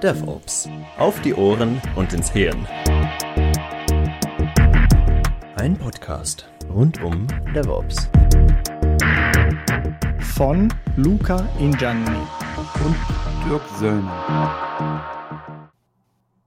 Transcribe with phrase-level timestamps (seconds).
[0.00, 0.68] DevOps.
[0.98, 2.66] Auf die Ohren und ins Hirn.
[5.56, 8.08] Ein Podcast rund um DevOps.
[10.20, 12.20] Von Luca Ingianni
[12.84, 12.96] und
[13.48, 14.54] Dirk Söllner.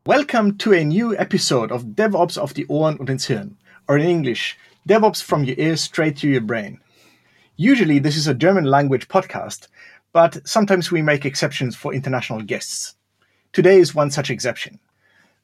[0.05, 3.57] Welcome to a new episode of DevOps auf die Ohren und ins Hirn,
[3.88, 4.57] or in English,
[4.88, 6.79] DevOps from your ears straight to your brain.
[7.57, 9.68] Usually, this is a German language podcast,
[10.12, 12.96] but sometimes we make exceptions for international guests.
[13.54, 14.79] Today is one such exception.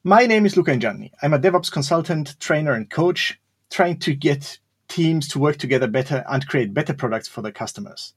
[0.04, 1.10] My name is Luca Ingianni.
[1.22, 3.40] I'm a DevOps consultant, trainer, and coach,
[3.70, 8.14] trying to get teams to work together better and create better products for their customers.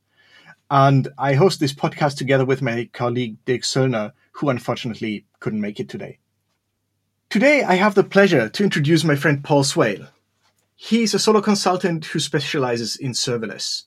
[0.70, 5.80] And I host this podcast together with my colleague Dirk Söllner, who unfortunately couldn't make
[5.80, 6.20] it today.
[7.30, 10.08] Today, I have the pleasure to introduce my friend Paul Swail.
[10.76, 13.86] He's a solo consultant who specializes in serverless.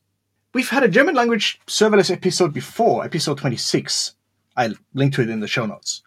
[0.55, 4.15] We've had a German language serverless episode before, episode 26.
[4.55, 6.03] I'll link to it in the show notes.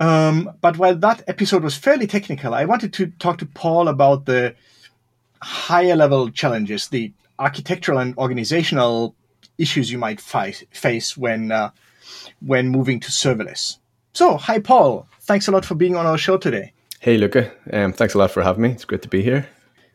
[0.00, 4.24] Um, but while that episode was fairly technical, I wanted to talk to Paul about
[4.24, 4.54] the
[5.42, 9.14] higher level challenges, the architectural and organizational
[9.58, 11.70] issues you might fight, face when uh,
[12.40, 13.76] when moving to serverless.
[14.14, 16.72] So, hi Paul, thanks a lot for being on our show today.
[17.00, 18.70] Hey Luca, um, thanks a lot for having me.
[18.70, 19.48] It's great to be here.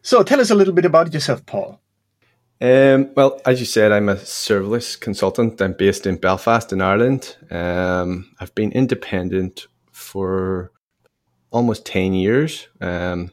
[0.03, 1.81] So, tell us a little bit about yourself, Paul.
[2.59, 5.61] Um, well, as you said, I'm a serverless consultant.
[5.61, 7.35] I'm based in Belfast, in Ireland.
[7.51, 10.71] Um, I've been independent for
[11.51, 12.67] almost 10 years.
[12.81, 13.31] Um,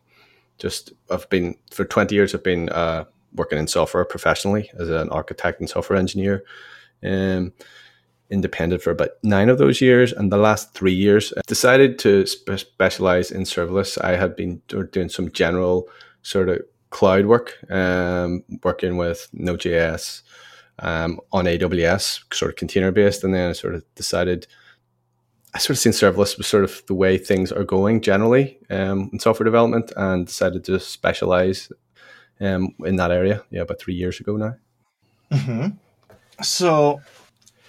[0.58, 2.34] just I've been for 20 years.
[2.34, 6.44] I've been uh, working in software professionally as an architect and software engineer.
[7.02, 7.52] Um,
[8.30, 12.26] independent for about nine of those years, and the last three years, I decided to
[12.26, 14.02] spe- specialize in serverless.
[14.02, 15.88] I had been doing some general
[16.22, 16.60] sort of
[16.94, 20.22] cloud work, um, working with Node.js
[20.78, 24.46] um, on AWS, sort of container based, and then I sort of decided
[25.54, 29.10] I sort of seen serverless was sort of the way things are going generally um,
[29.12, 31.72] in software development, and decided to specialize
[32.40, 33.42] um, in that area.
[33.50, 34.54] Yeah, about three years ago now.
[35.32, 35.68] Mm-hmm.
[36.42, 37.00] So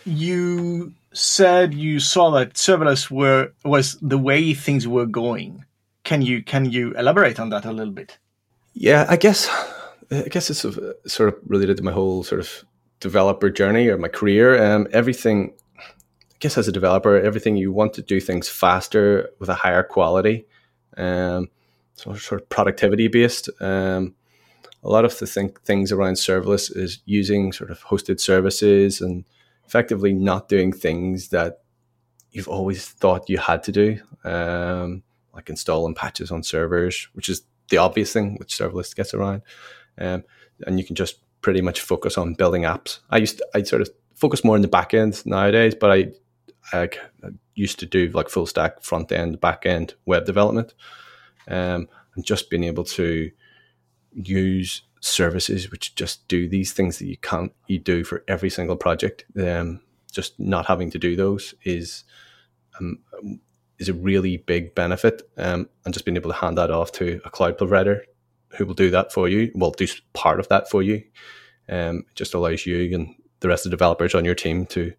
[0.05, 5.65] you said you saw that serverless were was the way things were going.
[6.03, 8.19] Can you can you elaborate on that a little bit?
[8.75, 9.49] Yeah, I guess
[10.11, 12.65] I guess it's sort of related to my whole sort of
[12.99, 14.61] developer journey or my career.
[14.61, 19.47] Um, everything, I guess, as a developer, everything you want to do things faster with
[19.47, 20.45] a higher quality,
[20.97, 21.47] um,
[21.95, 23.49] so sort of productivity based.
[23.61, 24.13] Um,
[24.83, 29.23] a lot of the think things around serverless is using sort of hosted services and
[29.65, 31.61] effectively not doing things that
[32.31, 35.01] you've always thought you had to do, um,
[35.33, 39.41] like installing patches on servers, which is the obvious thing which serverless gets around,
[39.97, 40.23] um,
[40.65, 42.99] and you can just pretty much focus on building apps.
[43.09, 46.11] I used to, I sort of focus more on the back end nowadays, but I,
[46.73, 46.89] I,
[47.23, 50.73] I used to do like full stack front end, back end web development,
[51.47, 53.31] um, and just being able to
[54.13, 58.75] use services which just do these things that you can't you do for every single
[58.75, 59.25] project.
[59.39, 59.81] Um,
[60.11, 62.05] just not having to do those is
[62.79, 62.99] um,
[63.79, 65.21] is a really big benefit.
[65.37, 68.05] Um, and just being able to hand that off to a cloud provider
[68.57, 71.03] who will do that for you, will do part of that for you.
[71.67, 74.93] Um, just allows you and the rest of the developers on your team to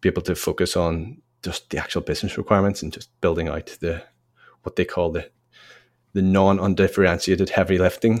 [0.00, 4.02] be able to focus on just the actual business requirements and just building out the
[4.62, 5.30] what they call the
[6.12, 8.20] the non undifferentiated heavy lifting.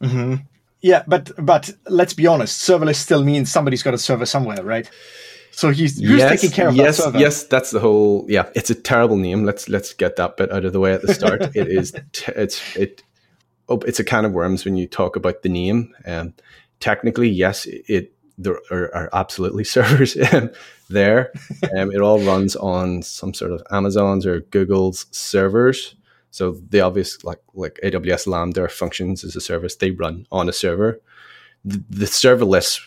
[0.00, 0.36] Mm-hmm.
[0.80, 4.90] Yeah, but but let's be honest, serverless still means somebody's got a server somewhere, right?
[5.52, 7.14] So he's who's yes, taking care of yes, that?
[7.14, 8.24] Yes, that's the whole.
[8.28, 9.44] Yeah, it's a terrible name.
[9.44, 11.42] Let's let's get that bit out of the way at the start.
[11.54, 11.92] it is.
[12.12, 13.02] T- it's it.
[13.68, 15.94] Oh, it's a can of worms when you talk about the name.
[16.06, 16.34] Um,
[16.80, 20.16] technically, yes, it there are, are absolutely servers
[20.88, 21.32] there.
[21.76, 25.94] Um, it all runs on some sort of Amazon's or Google's servers.
[26.30, 30.52] So the obvious like like AWS Lambda functions as a service, they run on a
[30.52, 31.00] server.
[31.64, 32.80] The, the serverless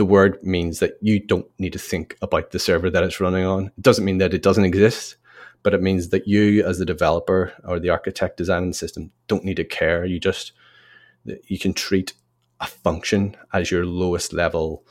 [0.00, 3.44] the word means that you don't need to think about the server that it's running
[3.44, 3.66] on.
[3.66, 5.16] It doesn't mean that it doesn't exist,
[5.62, 9.44] but it means that you, as the developer or the architect designing the system, don't
[9.44, 10.06] need to care.
[10.06, 10.52] You just
[11.24, 12.14] you can treat
[12.60, 14.86] a function as your lowest level,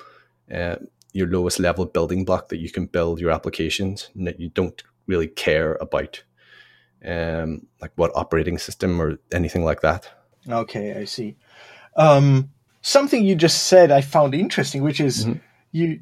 [0.53, 0.75] uh,
[1.11, 4.83] your lowest level building block that you can build your applications, and that you don't
[5.07, 6.23] really care about,
[7.03, 10.07] um, like what operating system or anything like that.
[10.47, 11.35] Okay, I see.
[11.95, 15.39] Um, something you just said I found interesting, which is mm-hmm.
[15.71, 15.99] you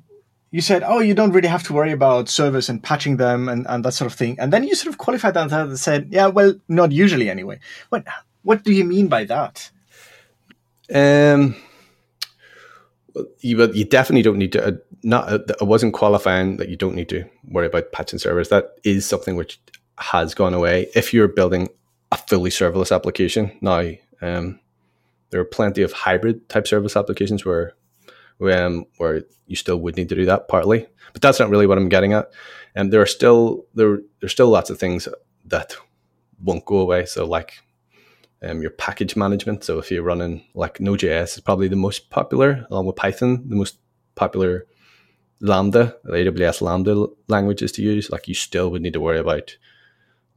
[0.52, 3.68] you said, oh, you don't really have to worry about servers and patching them and,
[3.68, 4.40] and that sort of thing.
[4.40, 7.60] And then you sort of qualified that and said, yeah, well, not usually anyway.
[7.90, 8.06] What
[8.44, 9.70] what do you mean by that?
[10.94, 11.56] Um,
[13.14, 14.72] well, you you definitely don't need to uh,
[15.04, 18.50] not uh, I wasn't qualifying that you don't need to worry about patching servers.
[18.50, 19.60] That is something which
[19.98, 20.88] has gone away.
[20.96, 21.68] If you're building
[22.12, 23.92] a fully serverless application now,
[24.22, 24.60] um,
[25.30, 27.74] there are plenty of hybrid type service applications where
[28.42, 31.78] um, where you still would need to do that partly, but that's not really what
[31.78, 32.32] I'm getting at.
[32.76, 35.08] And there are still there there's still lots of things
[35.46, 35.76] that
[36.42, 37.06] won't go away.
[37.06, 37.60] So like
[38.44, 39.64] um, your package management.
[39.64, 43.56] So if you're running like Node.js is probably the most popular, along with Python, the
[43.56, 43.80] most
[44.16, 44.68] popular
[45.40, 48.10] Lambda, AWS Lambda languages to use.
[48.10, 49.56] Like you still would need to worry about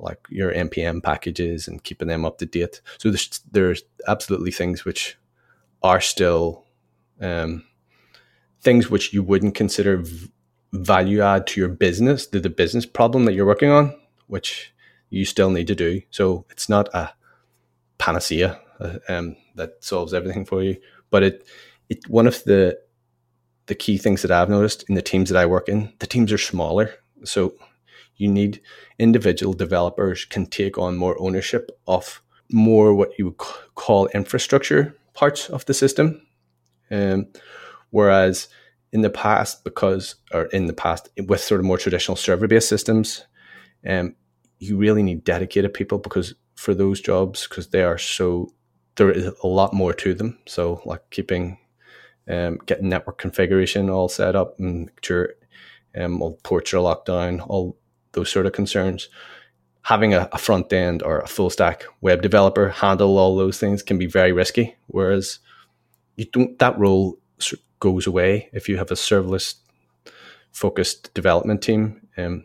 [0.03, 2.81] like your npm packages and keeping them up to date.
[2.99, 5.19] So there's there's absolutely things which
[5.83, 6.65] are still
[7.21, 7.65] um,
[8.61, 10.31] things which you wouldn't consider v-
[10.73, 13.95] value add to your business, to the business problem that you're working on,
[14.27, 14.73] which
[15.11, 16.03] you still need to do.
[16.11, 17.11] So it's not a
[17.99, 20.77] panacea uh, um, that solves everything for you,
[21.11, 21.47] but it
[21.89, 22.79] it one of the
[23.67, 26.33] the key things that I've noticed in the teams that I work in, the teams
[26.33, 26.95] are smaller,
[27.25, 27.55] so
[28.21, 28.61] you need
[28.99, 32.23] individual developers can take on more ownership of
[32.53, 36.21] more what you would call infrastructure parts of the system.
[36.91, 37.29] Um,
[37.91, 38.49] whereas
[38.93, 42.69] in the past, because or in the past with sort of more traditional server based
[42.69, 43.25] systems,
[43.89, 44.15] um,
[44.59, 48.53] you really need dedicated people because for those jobs because they are so
[48.97, 50.39] there is a lot more to them.
[50.47, 51.59] So like keeping
[52.29, 55.31] um, getting network configuration all set up and sure
[55.97, 57.77] um, all ports are locked down, all
[58.13, 59.09] those sort of concerns.
[59.83, 63.83] Having a, a, front end or a full stack web developer handle all those things
[63.83, 64.77] can be very risky.
[64.89, 65.39] Whereas
[66.17, 67.19] you don't, that role
[67.81, 69.55] goes away if you have a serverless
[70.53, 72.07] focused development team.
[72.17, 72.45] Um,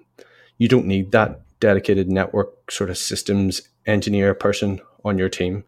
[0.58, 5.64] you don't need that dedicated network sort of systems engineer person on your team.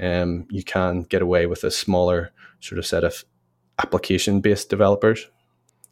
[0.00, 3.24] Um, you can get away with a smaller sort of set of
[3.80, 5.28] application based developers,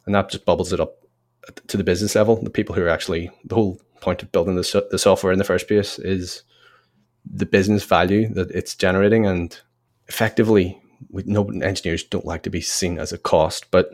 [0.05, 1.06] and that just bubbles it up
[1.67, 4.87] to the business level, the people who are actually the whole point of building the,
[4.91, 6.43] the software in the first place is
[7.25, 9.59] the business value that it's generating, and
[10.07, 10.79] effectively,
[11.09, 13.91] we, no engineers don't like to be seen as a cost, but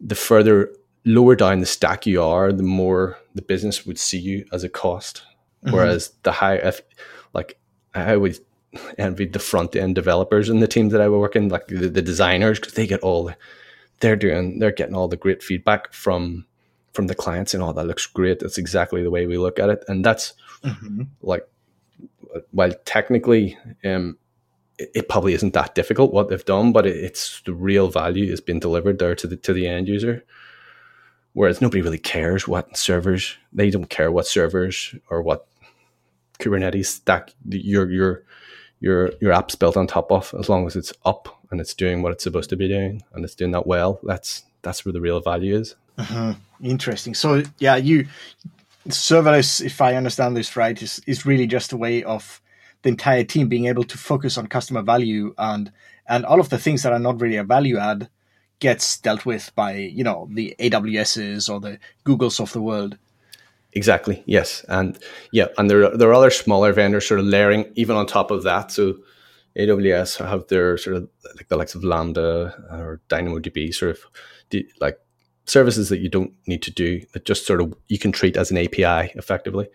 [0.00, 0.74] the further
[1.04, 4.68] lower down the stack you are, the more the business would see you as a
[4.68, 5.22] cost.
[5.64, 5.74] Mm-hmm.
[5.74, 6.80] Whereas the high, if,
[7.34, 7.58] like
[7.94, 8.38] I would
[8.98, 12.02] envy the front end developers and the team that I work in, like the, the
[12.02, 13.36] designers, because they get all the
[14.02, 16.44] they're doing they're getting all the great feedback from
[16.92, 18.40] from the clients and all that looks great.
[18.40, 19.82] That's exactly the way we look at it.
[19.88, 21.04] And that's mm-hmm.
[21.22, 21.48] like
[22.50, 24.18] while technically um
[24.78, 28.32] it, it, probably isn't that difficult what they've done but it, it's the real value
[28.32, 30.24] is being delivered there to the to the end user.
[31.34, 35.46] Whereas nobody really cares what servers they don't care what servers or what
[36.40, 38.24] kubernetes stack your your
[38.82, 42.02] your your app's built on top of as long as it's up and it's doing
[42.02, 45.00] what it's supposed to be doing and it's doing that well that's that's where the
[45.00, 45.74] real value is.
[45.96, 46.34] Uh-huh.
[46.62, 47.14] interesting.
[47.14, 48.08] So yeah you
[48.88, 52.40] serverless if i understand this right is is really just a way of
[52.82, 55.70] the entire team being able to focus on customer value and
[56.08, 58.08] and all of the things that are not really a value add
[58.58, 62.98] gets dealt with by you know the aws's or the googles of the world
[63.74, 64.22] Exactly.
[64.26, 64.98] Yes, and
[65.32, 68.30] yeah, and there are, there are other smaller vendors sort of layering even on top
[68.30, 68.70] of that.
[68.70, 68.96] So
[69.56, 74.98] AWS have their sort of like the likes of Lambda or DynamoDB sort of like
[75.46, 78.50] services that you don't need to do that just sort of you can treat as
[78.50, 79.68] an API effectively.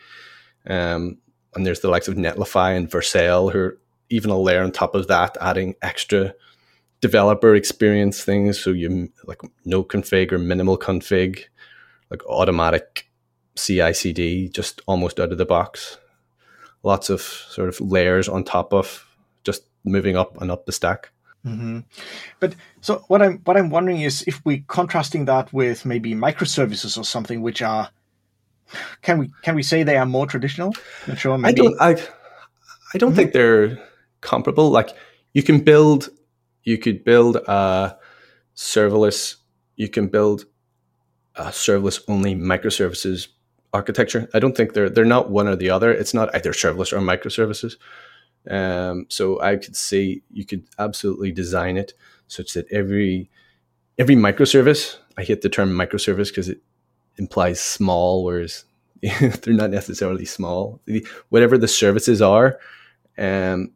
[0.67, 1.17] Um,
[1.55, 3.77] and there's the likes of Netlify and Vercel who are
[4.09, 6.33] even a layer on top of that, adding extra
[7.01, 8.59] developer experience things.
[8.59, 11.43] So you like no config or minimal config,
[12.09, 13.06] like automatic
[13.57, 15.97] CI/CD just almost out of the box.
[16.83, 19.05] Lots of sort of layers on top of
[19.43, 21.11] just moving up and up the stack.
[21.45, 21.79] Mm-hmm.
[22.39, 26.97] But so what I'm what I'm wondering is if we're contrasting that with maybe microservices
[26.97, 27.89] or something which are
[29.01, 30.73] can we can we say they are more traditional?
[31.07, 31.37] Not sure.
[31.37, 31.61] Maybe.
[31.61, 31.81] I don't.
[31.81, 31.91] I,
[32.93, 33.15] I don't mm-hmm.
[33.15, 33.83] think they're
[34.21, 34.69] comparable.
[34.69, 34.89] Like
[35.33, 36.09] you can build,
[36.63, 37.97] you could build a
[38.55, 39.35] serverless.
[39.75, 40.45] You can build
[41.35, 43.27] a serverless only microservices
[43.73, 44.29] architecture.
[44.33, 45.91] I don't think they're they're not one or the other.
[45.91, 47.75] It's not either serverless or microservices.
[48.49, 51.93] Um, so I could say you could absolutely design it
[52.27, 53.29] such that every
[53.97, 54.97] every microservice.
[55.17, 56.61] I hate the term microservice because it
[57.17, 58.65] implies small, whereas
[59.01, 60.81] they're not necessarily small.
[61.29, 62.59] Whatever the services are,
[63.17, 63.73] um,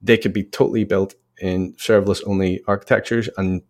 [0.00, 3.62] they could be totally built in serverless only architectures and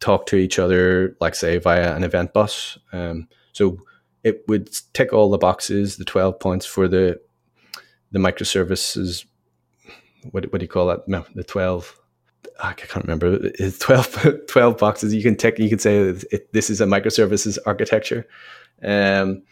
[0.00, 2.78] talk to each other, like say via an event bus.
[2.92, 3.78] Um, so
[4.26, 7.20] it would tick all the boxes, the 12 points for the
[8.10, 9.24] the microservices.
[10.32, 11.06] What, what do you call that?
[11.06, 11.96] No, the 12
[12.60, 13.38] I can't remember.
[13.42, 15.14] It's 12, 12 boxes.
[15.14, 15.58] You can take.
[15.58, 18.26] You can say it, this is a microservices architecture.
[18.82, 19.42] Um,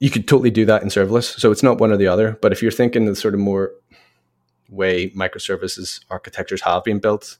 [0.00, 1.38] you could totally do that in serverless.
[1.38, 2.38] So it's not one or the other.
[2.40, 3.72] But if you're thinking the sort of more
[4.70, 7.36] way microservices architectures have been built,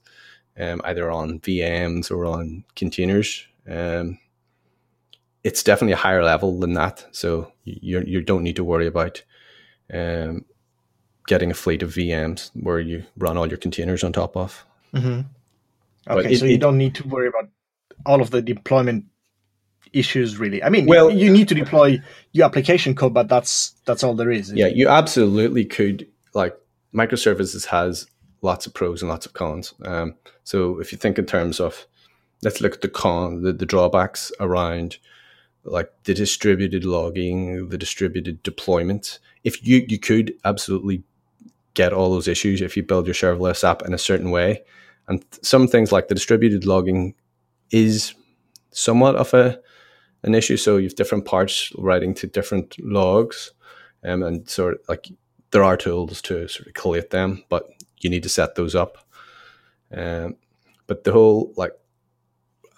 [0.59, 4.19] um, either on VMs or on containers, um,
[5.45, 7.07] it's definitely a higher level than that.
[7.13, 9.23] So you you don't need to worry about
[9.93, 10.45] um,
[11.27, 14.65] getting a fleet of VMs where you run all your containers on top of.
[14.93, 15.21] Mm-hmm.
[16.11, 17.49] Okay, it, so you it, don't need to worry about
[18.07, 19.05] all of the deployment
[19.93, 20.63] issues, really.
[20.63, 22.01] I mean, well, you need to deploy
[22.33, 24.53] your application code, but that's that's all there is.
[24.53, 26.09] Yeah, you absolutely could.
[26.33, 26.57] Like
[26.95, 28.07] microservices has
[28.43, 29.75] lots of pros and lots of cons.
[29.85, 31.87] Um, so if you think in terms of,
[32.43, 34.99] let's look at the con, the, the drawbacks around
[35.65, 39.19] like the distributed logging, the distributed deployment.
[39.45, 41.03] If you you could absolutely
[41.75, 44.63] get all those issues if you build your serverless app in a certain way.
[45.09, 47.15] And some things like the distributed logging
[47.71, 48.15] is
[48.71, 49.61] somewhat of a
[50.23, 50.57] an issue.
[50.57, 53.53] So you have different parts writing to different logs,
[54.03, 55.09] um, and sort of like
[55.51, 57.69] there are tools to sort of collate them, but
[58.01, 58.99] you need to set those up.
[59.93, 60.37] Um,
[60.87, 61.73] but the whole like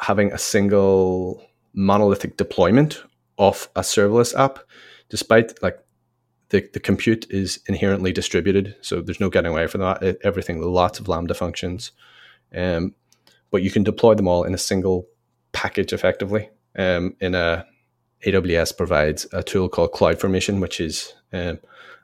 [0.00, 1.42] having a single
[1.76, 3.02] monolithic deployment
[3.38, 4.58] of a serverless app,
[5.08, 5.78] despite like
[6.48, 10.18] the, the compute is inherently distributed, so there's no getting away from that.
[10.24, 11.92] Everything, lots of Lambda functions,
[12.54, 12.94] um,
[13.50, 15.06] but you can deploy them all in a single
[15.52, 16.50] package effectively.
[16.78, 17.66] Um, in a
[18.24, 21.58] AWS provides a tool called CloudFormation, which is um,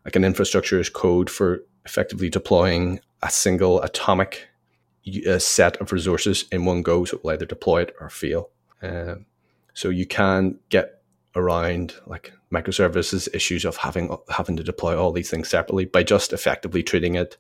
[0.04, 4.48] like an infrastructure as code for effectively deploying a single atomic
[5.26, 8.50] a set of resources in one go, so it will either deploy it or fail.
[8.82, 9.26] Um,
[9.74, 11.02] so you can get
[11.34, 16.32] around like microservices issues of having having to deploy all these things separately by just
[16.32, 17.36] effectively treating it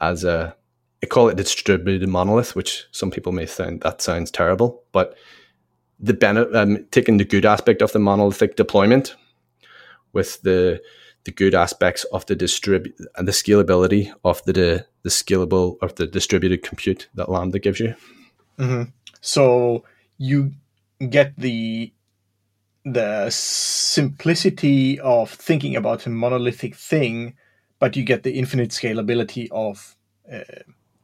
[0.00, 0.54] as a
[1.02, 5.16] I call it distributed monolith, which some people may think that sounds terrible, but
[5.98, 9.16] the benefit um, taking the good aspect of the monolithic deployment
[10.12, 10.80] with the
[11.24, 15.94] the good aspects of the distribute and the scalability of the, the the scalable of
[15.96, 17.94] the distributed compute that Lambda gives you.
[18.58, 18.90] Mm-hmm.
[19.20, 19.84] So
[20.18, 20.52] you
[21.08, 21.92] get the
[22.84, 27.34] the simplicity of thinking about a monolithic thing,
[27.78, 29.96] but you get the infinite scalability of
[30.32, 30.40] uh,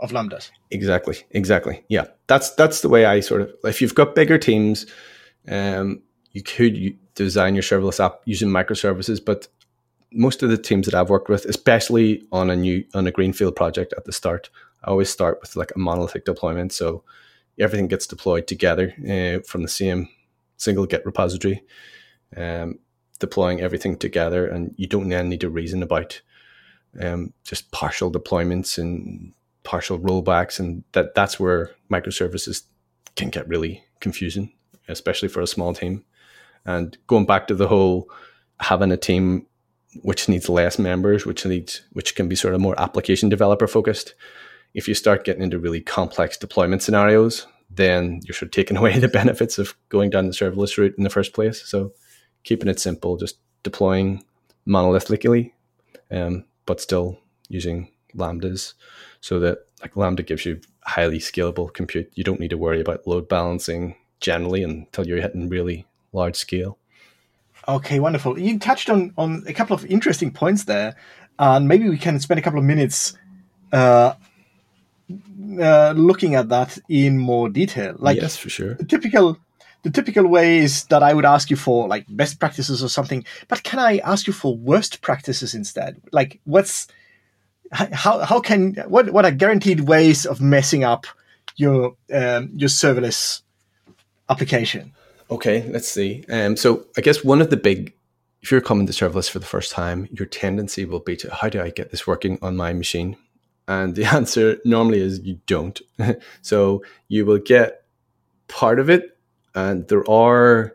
[0.01, 0.51] of lambdas.
[0.71, 1.85] Exactly, exactly.
[1.89, 3.53] Yeah, that's that's the way I sort of.
[3.65, 4.87] If you've got bigger teams,
[5.49, 6.03] um,
[6.33, 9.49] you could design your serverless app using microservices, but
[10.13, 13.57] most of the teams that I've worked with, especially on a new on a greenfield
[13.57, 14.51] project at the start,
[14.85, 16.73] I always start with like a monolithic deployment.
[16.73, 17.03] So
[17.59, 20.09] everything gets deployed together uh, from the same
[20.57, 21.63] single Git repository,
[22.37, 22.79] um,
[23.19, 26.21] deploying everything together, and you don't then need to reason about
[27.01, 29.33] um, just partial deployments and
[29.65, 32.63] partial rollbacks, and that that's where microservices
[33.17, 34.53] can get really confusing,
[34.89, 36.05] especially for a small team.
[36.65, 38.11] And going back to the whole
[38.61, 39.47] having a team
[40.03, 44.15] which needs less members, which needs which can be sort of more application developer focused.
[44.75, 48.99] If you start getting into really complex deployment scenarios, then you're sort of taking away
[48.99, 51.63] the benefits of going down the serverless route in the first place.
[51.67, 51.93] So
[52.45, 54.25] keeping it simple, just deploying
[54.67, 55.53] monolithically,
[56.11, 58.75] um, but still using lambdas
[59.21, 62.11] so that like lambda gives you highly scalable compute.
[62.15, 66.79] You don't need to worry about load balancing generally until you're hitting really large scale.
[67.67, 68.39] Okay, wonderful.
[68.39, 70.97] You touched on on a couple of interesting points there,
[71.39, 73.15] and maybe we can spend a couple of minutes
[73.73, 74.15] uh,
[75.61, 77.95] uh, looking at that in more detail.
[77.99, 78.75] Like yes, for sure.
[78.75, 79.39] The typical
[79.83, 83.63] the typical ways that I would ask you for like best practices or something, but
[83.63, 86.01] can I ask you for worst practices instead?
[86.13, 86.89] Like what's
[87.73, 91.07] how how can what what are guaranteed ways of messing up
[91.57, 93.43] your um, your serverless
[94.29, 94.93] application?
[95.31, 96.25] Okay, let's see.
[96.31, 97.95] Um, so I guess one of the big
[98.43, 101.49] if you're coming to serverless for the first time, your tendency will be to how
[101.49, 103.17] do I get this working on my machine?
[103.69, 105.81] And the answer normally is you don't.
[106.43, 107.85] so you will get
[108.49, 109.17] part of it,
[109.55, 110.75] and there are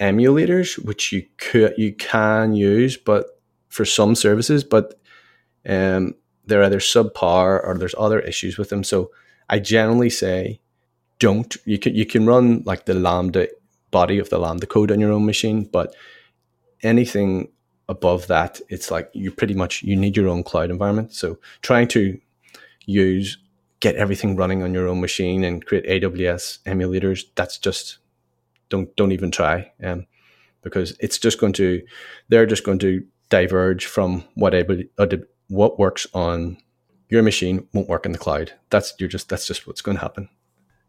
[0.00, 3.26] emulators which you could you can use, but
[3.68, 4.98] for some services, but
[5.68, 6.14] um,
[6.46, 8.82] they're either subpar or there's other issues with them.
[8.82, 9.10] So
[9.48, 10.60] I generally say
[11.18, 11.54] don't.
[11.64, 13.48] You can you can run like the Lambda
[13.90, 15.94] body of the Lambda code on your own machine, but
[16.82, 17.48] anything
[17.90, 21.12] above that, it's like you pretty much you need your own cloud environment.
[21.12, 22.18] So trying to
[22.86, 23.36] use
[23.80, 27.98] get everything running on your own machine and create AWS emulators, that's just
[28.68, 29.70] don't don't even try.
[29.82, 30.06] Um,
[30.62, 31.82] because it's just going to
[32.28, 34.82] they're just going to diverge from what able,
[35.48, 36.56] what works on
[37.08, 38.52] your machine won't work in the cloud.
[38.70, 40.28] That's you're just that's just what's going to happen.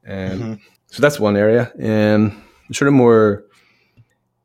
[0.07, 0.53] Um, Mm-hmm.
[0.91, 1.71] So that's one area.
[1.81, 2.43] Um,
[2.73, 3.45] sort of more.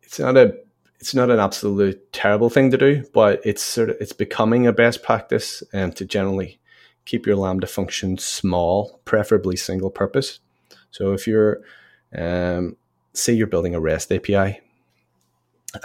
[0.02, 0.56] It's not a.
[0.98, 4.72] It's not an absolute terrible thing to do, but it's sort of it's becoming a
[4.72, 6.58] best practice um, to generally
[7.04, 10.40] keep your Lambda function small, preferably single purpose.
[10.90, 11.60] So if you're,
[12.16, 12.76] um,
[13.12, 14.60] say, you're building a REST API,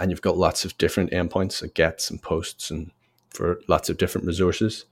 [0.00, 2.90] and you've got lots of different endpoints, like gets and posts, and
[3.30, 4.84] for lots of different resources,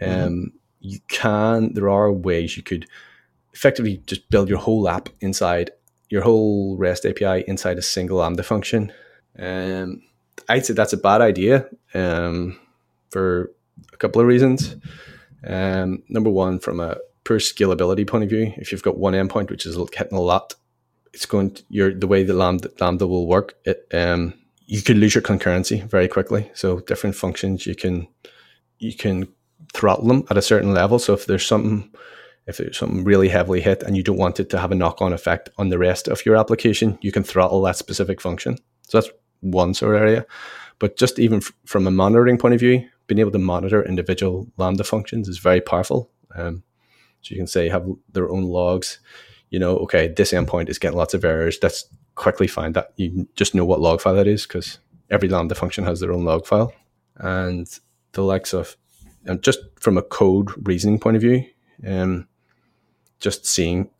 [0.00, 1.74] um, you can.
[1.74, 2.86] There are ways you could
[3.52, 5.70] effectively just build your whole app inside
[6.08, 8.92] your whole REST API inside a single Lambda function.
[9.38, 10.02] Um,
[10.48, 12.58] I'd say that's a bad idea um,
[13.10, 13.52] for
[13.92, 14.76] a couple of reasons.
[15.46, 19.50] Um, number one, from a pure scalability point of view, if you've got one endpoint
[19.50, 20.54] which is getting a lot,
[21.12, 23.54] it's going to your the way the Lambda, Lambda will work.
[23.64, 24.34] It um,
[24.66, 26.50] you could lose your concurrency very quickly.
[26.54, 28.08] So different functions you can
[28.78, 29.28] you can
[29.72, 30.98] throttle them at a certain level.
[30.98, 31.90] So if there's something
[32.46, 35.12] if there's something really heavily hit and you don't want it to have a knock-on
[35.12, 38.58] effect on the rest of your application, you can throttle that specific function.
[38.82, 39.10] So that's
[39.44, 40.26] one sort of area.
[40.78, 44.48] But just even f- from a monitoring point of view, being able to monitor individual
[44.56, 46.10] Lambda functions is very powerful.
[46.34, 46.62] Um,
[47.20, 48.98] so you can say have their own logs.
[49.50, 51.58] You know, okay, this endpoint is getting lots of errors.
[51.62, 51.86] Let's
[52.16, 52.92] quickly find that.
[52.96, 54.78] You just know what log file that is because
[55.10, 56.72] every Lambda function has their own log file.
[57.16, 57.68] And
[58.12, 58.76] the likes of,
[59.24, 61.44] and just from a code reasoning point of view,
[61.86, 62.26] um,
[63.20, 63.90] just seeing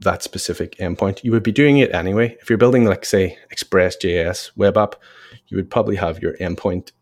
[0.00, 1.24] that specific endpoint.
[1.24, 2.36] You would be doing it anyway.
[2.40, 4.94] If you're building, like, say, Express.js web app,
[5.48, 6.92] you would probably have your endpoint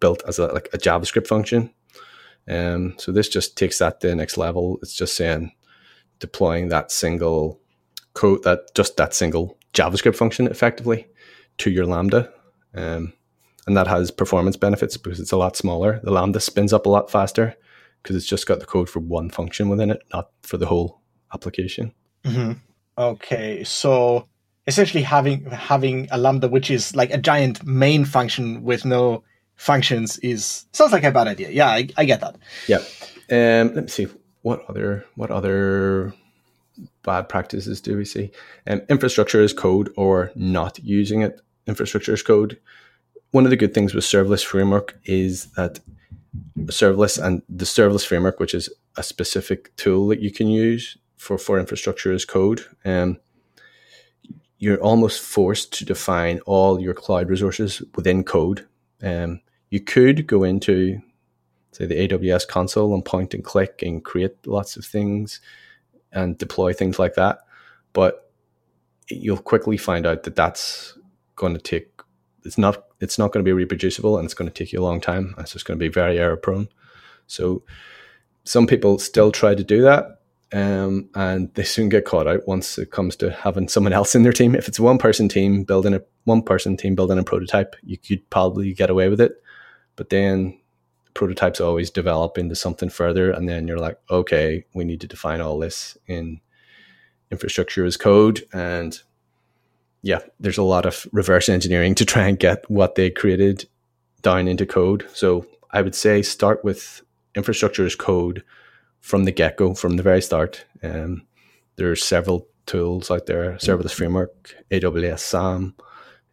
[0.00, 1.70] built as a, like a JavaScript function.
[2.48, 4.78] Um, so this just takes that to the next level.
[4.82, 5.52] It's just saying
[6.18, 7.60] deploying that single
[8.12, 11.08] code, that just that single JavaScript function effectively
[11.58, 12.32] to your Lambda.
[12.74, 13.14] Um,
[13.66, 16.00] and that has performance benefits because it's a lot smaller.
[16.02, 17.56] The Lambda spins up a lot faster
[18.02, 21.00] because it's just got the code for one function within it, not for the whole
[21.32, 21.92] application.
[22.24, 22.52] Mm-hmm.
[22.96, 24.28] Okay, so
[24.66, 29.22] essentially having having a lambda which is like a giant main function with no
[29.56, 31.50] functions is sounds like a bad idea.
[31.50, 32.36] Yeah, I, I get that.
[32.66, 32.78] Yeah.
[33.30, 34.08] Um, let me see
[34.42, 36.12] what other what other
[37.02, 38.30] bad practices do we see?
[38.66, 41.40] Um, infrastructure as code or not using it.
[41.66, 42.58] Infrastructure as code.
[43.30, 45.80] One of the good things with serverless framework is that
[46.66, 51.38] serverless and the serverless framework, which is a specific tool that you can use for,
[51.38, 53.18] for infrastructure as code, um,
[54.58, 58.66] you're almost forced to define all your cloud resources within code.
[59.02, 61.00] Um, you could go into,
[61.72, 65.40] say, the AWS console and point and click and create lots of things
[66.12, 67.38] and deploy things like that.
[67.94, 68.30] But
[69.08, 70.96] you'll quickly find out that that's
[71.36, 71.90] going to take,
[72.44, 74.84] it's not, it's not going to be reproducible and it's going to take you a
[74.84, 75.34] long time.
[75.38, 76.68] It's just going to be very error prone.
[77.26, 77.62] So
[78.44, 80.20] some people still try to do that
[80.54, 84.22] um, and they soon get caught out once it comes to having someone else in
[84.22, 84.54] their team.
[84.54, 87.98] If it's a one person team building a one person team building a prototype, you
[87.98, 89.32] could probably get away with it.
[89.96, 90.60] But then
[91.12, 95.40] prototypes always develop into something further, and then you're like, okay, we need to define
[95.40, 96.40] all this in
[97.32, 99.00] infrastructure as code, and
[100.02, 103.66] yeah, there's a lot of reverse engineering to try and get what they created
[104.22, 105.04] down into code.
[105.14, 107.02] So I would say start with
[107.34, 108.44] infrastructure as code
[109.04, 110.64] from the get go, from the very start.
[110.82, 111.26] Um,
[111.76, 115.74] there's several tools out there, serverless framework, AWS SAM,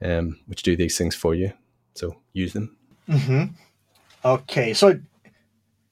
[0.01, 1.51] um, which do these things for you.
[1.95, 2.77] So use them.
[3.09, 3.53] Mm-hmm.
[4.23, 4.97] Okay, so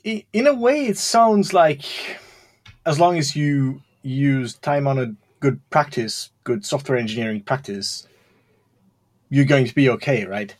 [0.05, 1.83] in a way, it sounds like
[2.85, 8.07] as long as you use time honored good practice, good software engineering practice,
[9.29, 10.55] you're going to be okay, right?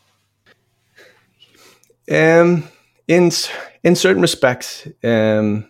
[2.12, 2.68] Um,
[3.08, 3.30] in
[3.82, 5.69] in certain respects, um,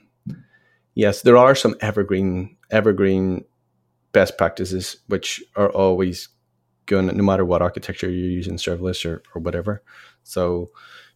[0.95, 3.45] yes, there are some evergreen evergreen
[4.13, 6.29] best practices which are always
[6.87, 9.83] going no matter what architecture you're using, serverless or, or whatever.
[10.25, 10.71] So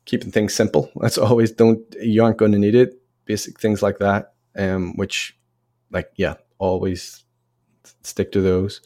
[0.04, 0.90] keeping things simple.
[1.00, 3.00] That's always don't you aren't going to need it.
[3.24, 5.36] Basic things like that, um, which
[5.90, 7.24] like yeah, always
[8.02, 8.80] stick to those.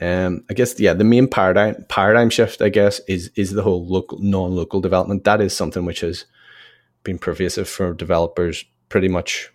[0.00, 3.86] Um, I guess yeah, the main paradigm paradigm shift, I guess, is is the whole
[3.86, 5.24] local non-local development.
[5.24, 6.26] That is something which has
[7.02, 9.50] been pervasive for developers pretty much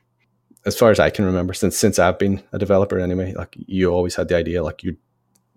[0.66, 3.34] as far as I can remember since since I've been a developer anyway.
[3.34, 4.98] Like you always had the idea like you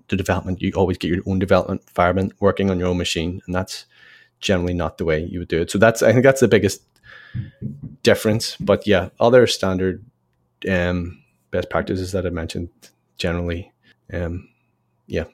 [0.08, 3.54] the development you always get your own development environment working on your own machine, and
[3.54, 3.86] that's
[4.40, 5.70] generally not the way you would do it.
[5.70, 6.82] So that's I think that's the biggest
[8.02, 8.56] difference.
[8.56, 10.04] But yeah, other standard
[10.68, 12.68] um, best practices that I mentioned
[13.18, 13.72] generally,
[14.12, 14.48] um,
[15.06, 15.24] yeah,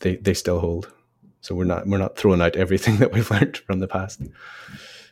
[0.00, 0.92] they they still hold.
[1.40, 4.20] So we're not we're not throwing out everything that we've learned from the past.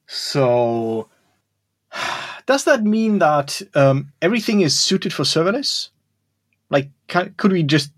[0.07, 1.09] So
[2.51, 5.91] does that mean that um, everything is suited for serverless?
[6.69, 7.93] Like, can, could we just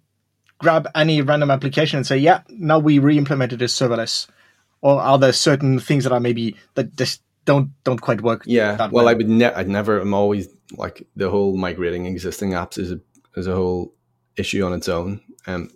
[0.58, 4.26] grab any random application and say, yeah, now we re-implemented this serverless?
[4.82, 8.42] Or are there certain things that are maybe that just don't don't quite work?
[8.44, 8.88] Yeah.
[8.90, 9.12] Well, way?
[9.12, 9.98] I would ne- I'd never.
[10.00, 13.00] I'm always like the whole migrating existing apps is a
[13.36, 13.94] is a whole
[14.36, 15.22] issue on its own.
[15.46, 15.70] Um,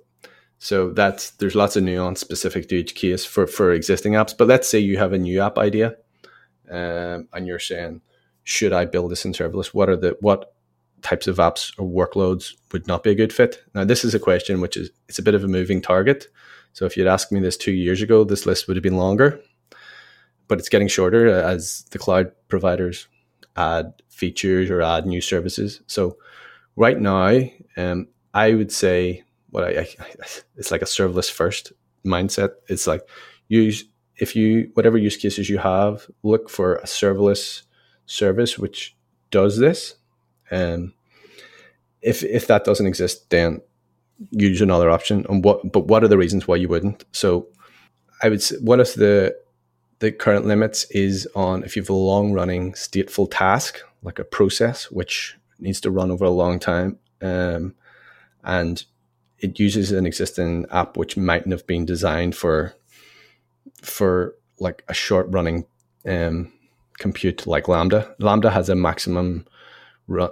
[0.59, 4.37] so that's there's lots of nuance specific to each case for for existing apps.
[4.37, 5.97] But let's say you have a new app idea,
[6.69, 8.03] um, and you're saying,
[8.47, 9.75] should I build this in serverless?
[9.75, 10.55] What are the what
[11.03, 13.61] types of apps or workloads would not be a good fit?
[13.75, 16.29] Now, this is a question which is it's a bit of a moving target.
[16.73, 19.41] So if you'd asked me this two years ago, this list would have been longer,
[20.47, 23.09] but it's getting shorter as the cloud providers
[23.57, 25.81] add features or add new services.
[25.89, 26.17] So
[26.77, 27.41] right now,
[27.77, 29.89] um, I would say what I, I
[30.57, 31.73] it's like a serverless first
[32.05, 32.51] mindset.
[32.69, 33.03] It's like
[33.49, 33.85] use
[34.19, 37.66] if you whatever use cases you have, look for a serverless
[38.07, 38.97] service which
[39.31, 39.97] does this.
[40.51, 40.95] Um,
[42.03, 43.61] if if that doesn't exist, then
[44.31, 45.27] use another option.
[45.29, 47.05] And what but what are the reasons why you wouldn't?
[47.13, 47.49] So
[48.23, 49.37] I would say one of the
[49.99, 54.25] the current limits is on if you have a long running stateful task like a
[54.25, 57.75] process which needs to run over a long time um,
[58.45, 58.85] and
[59.39, 62.75] it uses an existing app which mightn't have been designed for
[63.83, 65.65] for like a short running
[66.07, 66.53] um,
[66.99, 69.47] compute like lambda lambda has a maximum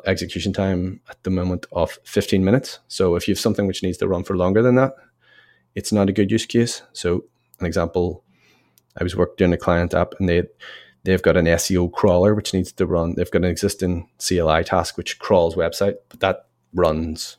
[0.06, 3.98] execution time at the moment of 15 minutes so if you have something which needs
[3.98, 4.94] to run for longer than that
[5.74, 7.24] it's not a good use case so
[7.60, 8.24] an example
[8.98, 10.44] I was working on a client app and they
[11.04, 13.14] they've got an SEO crawler which needs to run.
[13.14, 17.36] They've got an existing CLI task which crawls website, but that runs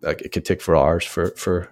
[0.00, 1.68] like it could take for hours for for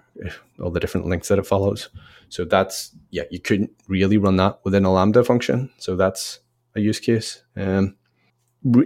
[0.61, 1.89] all the different links that it follows.
[2.29, 5.71] So that's yeah, you couldn't really run that within a Lambda function.
[5.77, 6.39] So that's
[6.75, 7.43] a use case.
[7.55, 7.95] Um,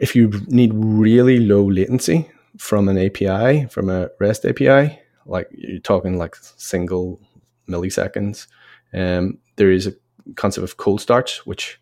[0.02, 5.80] if you need really low latency from an API, from a REST API, like you're
[5.80, 7.20] talking like single
[7.68, 8.48] milliseconds,
[8.94, 9.94] um, there is a
[10.36, 11.80] concept of cold starts, which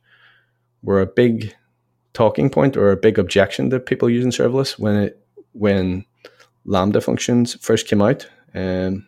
[0.81, 1.55] were a big
[2.13, 5.19] talking point or a big objection that people use in serverless when it
[5.53, 6.05] when
[6.65, 8.27] Lambda functions first came out.
[8.53, 9.07] Um,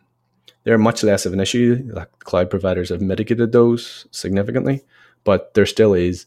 [0.63, 1.89] they're much less of an issue.
[1.91, 4.83] Like cloud providers have mitigated those significantly,
[5.23, 6.25] but there still is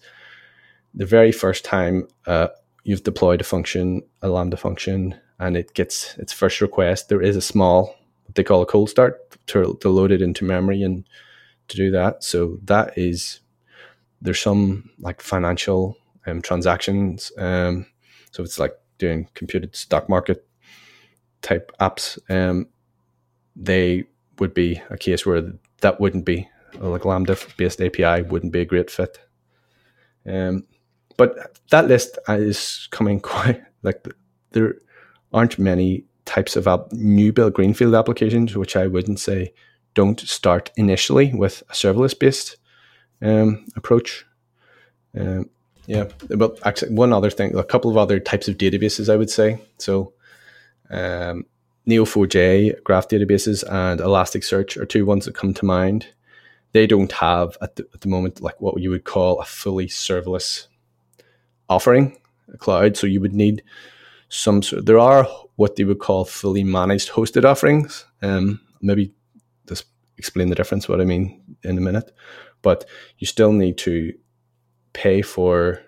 [0.95, 2.49] the very first time uh,
[2.85, 7.09] you've deployed a function, a Lambda function, and it gets its first request.
[7.09, 10.45] There is a small what they call a cold start to, to load it into
[10.45, 11.09] memory and
[11.69, 12.23] to do that.
[12.23, 13.41] So that is
[14.21, 15.97] there's some like financial
[16.27, 17.33] um, transactions.
[17.39, 17.87] Um,
[18.33, 20.47] so it's like doing computed stock market
[21.41, 22.19] type apps.
[22.29, 22.69] Um,
[23.57, 24.05] they
[24.39, 26.49] would be a case where that wouldn't be
[26.79, 29.19] like Lambda based API wouldn't be a great fit.
[30.27, 30.67] Um,
[31.19, 34.07] but that list is coming quite like
[34.53, 34.77] there
[35.35, 39.53] aren't many types of new build greenfield applications, which I wouldn't say
[39.95, 42.57] don't start initially with a serverless based
[43.21, 44.25] um, approach.
[45.19, 45.51] Um,
[45.87, 49.31] yeah, but actually, one other thing, a couple of other types of databases, I would
[49.31, 49.59] say.
[49.79, 50.13] So,
[50.91, 51.47] um,
[51.87, 56.07] Neo4j graph databases and Elasticsearch are two ones that come to mind.
[56.73, 59.87] They don't have at the, at the moment like what you would call a fully
[59.87, 60.67] serverless
[61.69, 62.17] offering,
[62.53, 62.97] a cloud.
[62.97, 63.63] So you would need
[64.29, 64.87] some sort.
[64.87, 65.25] There are
[65.57, 68.05] what they would call fully managed hosted offerings.
[68.23, 69.13] Um, maybe
[69.69, 70.89] just explain the difference.
[70.89, 72.13] What I mean in a minute,
[72.63, 72.85] but
[73.19, 74.13] you still need to
[74.93, 75.81] pay for.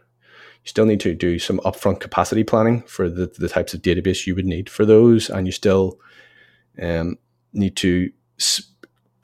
[0.62, 4.26] You still need to do some upfront capacity planning for the, the types of database
[4.26, 5.98] you would need for those, and you still
[6.80, 7.16] um,
[7.54, 8.10] need to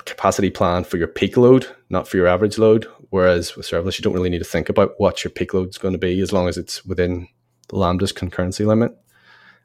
[0.06, 2.86] capacity plan for your peak load, not for your average load.
[3.10, 5.78] Whereas with serverless, you don't really need to think about what your peak load is
[5.78, 7.28] going to be as long as it's within
[7.68, 8.96] the Lambda's concurrency limit.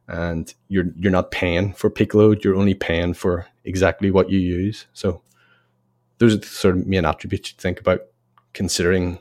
[0.07, 4.39] And you're you're not paying for peak load, you're only paying for exactly what you
[4.39, 4.87] use.
[4.93, 5.21] So
[6.17, 8.01] those are the sort of main attributes you think about
[8.53, 9.19] considering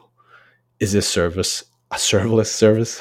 [0.80, 3.00] is this service a serverless service?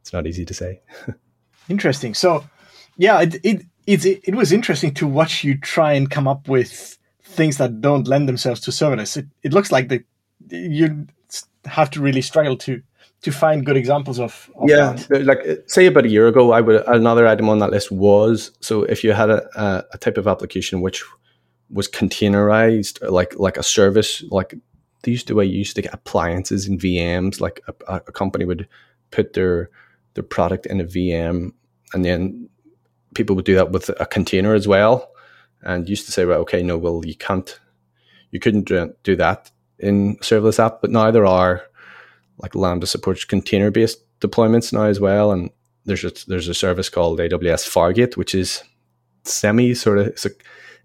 [0.00, 0.82] It's not easy to say.
[1.68, 2.14] Interesting.
[2.14, 2.44] So,
[2.96, 6.98] yeah, it it it, it was interesting to watch you try and come up with
[7.22, 9.16] things that don't lend themselves to serverless.
[9.16, 10.04] It, it looks like the
[10.50, 11.06] you
[11.64, 12.82] have to really struggle to
[13.22, 15.24] to find good examples of, of yeah that.
[15.24, 18.82] like say about a year ago i would another item on that list was so
[18.82, 21.04] if you had a, a, type of application which
[21.70, 24.54] was containerized like like a service like
[25.02, 28.44] they used to way you used to get appliances and vms like a, a company
[28.44, 28.68] would
[29.12, 29.70] put their
[30.14, 31.52] their product in a vm
[31.94, 32.48] and then
[33.14, 35.11] people would do that with a container as well
[35.62, 37.60] and used to say well okay no well you can't
[38.30, 38.64] you couldn't
[39.02, 41.62] do, that in serverless app but now there are
[42.38, 45.50] like Lambda supports container based deployments now as well, and
[45.84, 48.62] there's a, there's a service called AWS Fargate, which is
[49.24, 50.30] semi sort of it's a,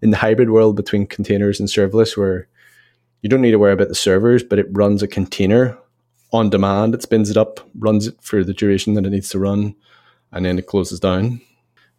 [0.02, 2.48] in the hybrid world between containers and serverless, where
[3.22, 5.78] you don't need to worry about the servers, but it runs a container
[6.34, 6.94] on demand.
[6.94, 9.76] It spins it up, runs it for the duration that it needs to run,
[10.32, 11.42] and then it closes down.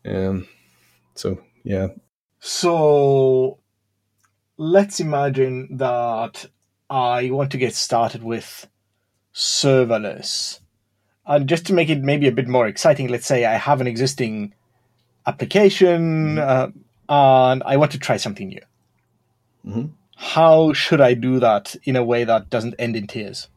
[0.05, 0.47] Um,
[1.15, 1.89] so yeah.
[2.41, 3.59] So
[4.57, 6.47] let's imagine that
[6.91, 8.67] I want to get started with
[9.35, 10.61] serverless.
[11.27, 13.87] And just to make it maybe a bit more exciting, let's say I have an
[13.87, 14.55] existing
[15.27, 16.71] application uh,
[17.09, 18.63] and I want to try something new.
[19.67, 19.87] Mm-hmm.
[20.17, 23.49] How should I do that in a way that doesn't end in tears?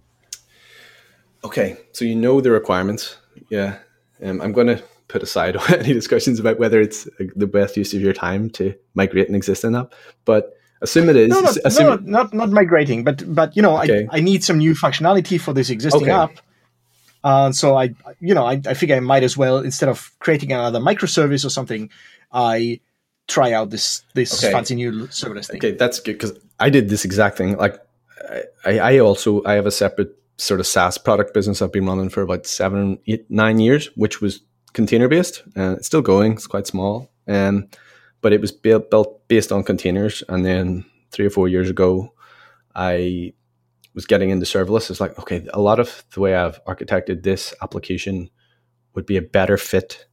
[1.43, 3.17] Okay, so you know the requirements.
[3.49, 3.79] Yeah,
[4.23, 8.01] um, I'm going to put aside any discussions about whether it's the best use of
[8.01, 9.93] your time to migrate an existing app,
[10.25, 11.29] but assume it is.
[11.29, 14.07] No, not, assume no, not not migrating, but but you know, Okay.
[14.11, 16.11] I, I need some new functionality for this existing Okay.
[16.11, 16.39] app,
[17.23, 20.51] and so I you know I, I figure I might as well instead of creating
[20.51, 21.89] another microservice or something,
[22.31, 22.79] I
[23.27, 24.51] try out this this Okay.
[24.51, 25.57] fancy new serverless thing.
[25.57, 27.57] Okay, that's good because I did this exact thing.
[27.57, 27.79] Like,
[28.65, 32.09] I, I also I have a separate sort of SaaS product business I've been running
[32.09, 34.41] for about seven, eight, nine years, which was
[34.73, 36.33] container based, and it's still going.
[36.33, 37.67] It's quite small, um,
[38.21, 40.23] but it was built built based on containers.
[40.29, 42.13] And then three or four years ago,
[42.75, 43.33] I
[43.93, 44.89] was getting into serverless.
[44.89, 48.29] It's like okay, a lot of the way I've architected this application
[48.93, 50.05] would be a better fit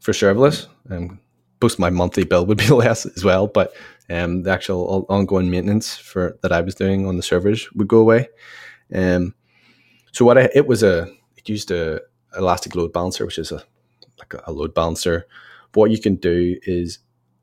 [0.00, 0.66] for serverless.
[0.90, 1.20] Um,
[1.62, 3.72] most my monthly bill would be less as well, but
[4.10, 7.98] um, the actual ongoing maintenance for that I was doing on the servers would go
[7.98, 8.28] away.
[8.94, 9.34] Um,
[10.12, 12.00] so what I, it was a it used a
[12.36, 13.64] elastic load balancer, which is a
[14.18, 15.26] like a, load balancer.
[15.74, 16.98] What you can do is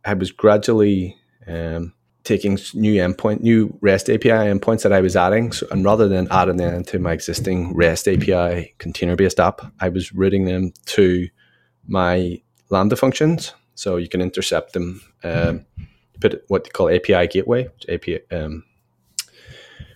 [0.05, 5.51] I was gradually um, taking new endpoint, new REST API endpoints that I was adding,
[5.51, 9.89] so, and rather than adding them to my existing REST API container based app, I
[9.89, 11.27] was routing them to
[11.87, 15.01] my Lambda functions, so you can intercept them.
[15.23, 15.65] Um,
[16.19, 18.63] put what they call API gateway, which API, um,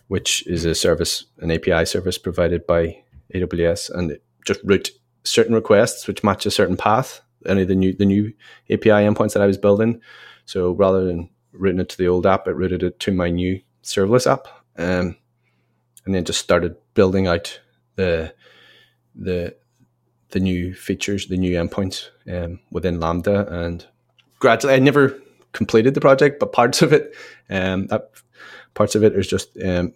[0.08, 4.92] which is a service, an API service provided by AWS, and just route
[5.24, 7.22] certain requests which match a certain path.
[7.46, 8.34] Any of the new the new
[8.70, 10.02] API endpoints that I was building.
[10.46, 13.60] So rather than routing it to the old app, it routed it to my new
[13.84, 15.18] serverless app, um,
[16.06, 17.60] and then just started building out
[17.96, 18.34] the
[19.16, 19.56] the
[20.30, 23.86] the new features, the new endpoints um, within Lambda, and
[24.40, 25.20] gradually, I never
[25.52, 27.16] completed the project, but parts of it,
[27.50, 28.10] um, that
[28.74, 29.94] parts of it is just um,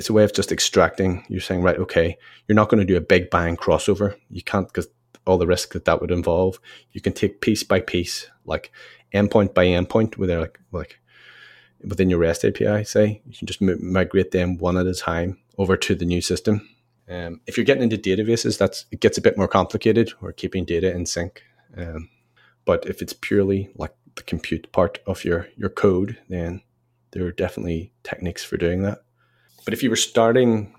[0.00, 1.26] it's a way of just extracting.
[1.28, 2.16] You're saying, right, okay,
[2.48, 4.16] you're not going to do a big bang crossover.
[4.30, 4.88] You can't because
[5.26, 6.58] all the risk that that would involve.
[6.92, 8.72] You can take piece by piece, like
[9.12, 11.00] endpoint by endpoint, they're like like
[11.82, 12.82] within your REST API.
[12.84, 16.22] Say you can just mi- migrate them one at a time over to the new
[16.22, 16.66] system.
[17.06, 20.14] Um, if you're getting into databases, that's it gets a bit more complicated.
[20.22, 21.42] Or keeping data in sync.
[21.76, 22.08] Um,
[22.64, 26.62] but if it's purely like the compute part of your your code, then
[27.10, 29.02] there are definitely techniques for doing that.
[29.64, 30.74] But if you were starting,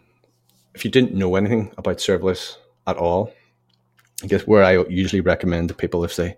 [0.73, 3.33] if you didn't know anything about serverless at all,
[4.23, 6.37] I guess where I usually recommend to people if they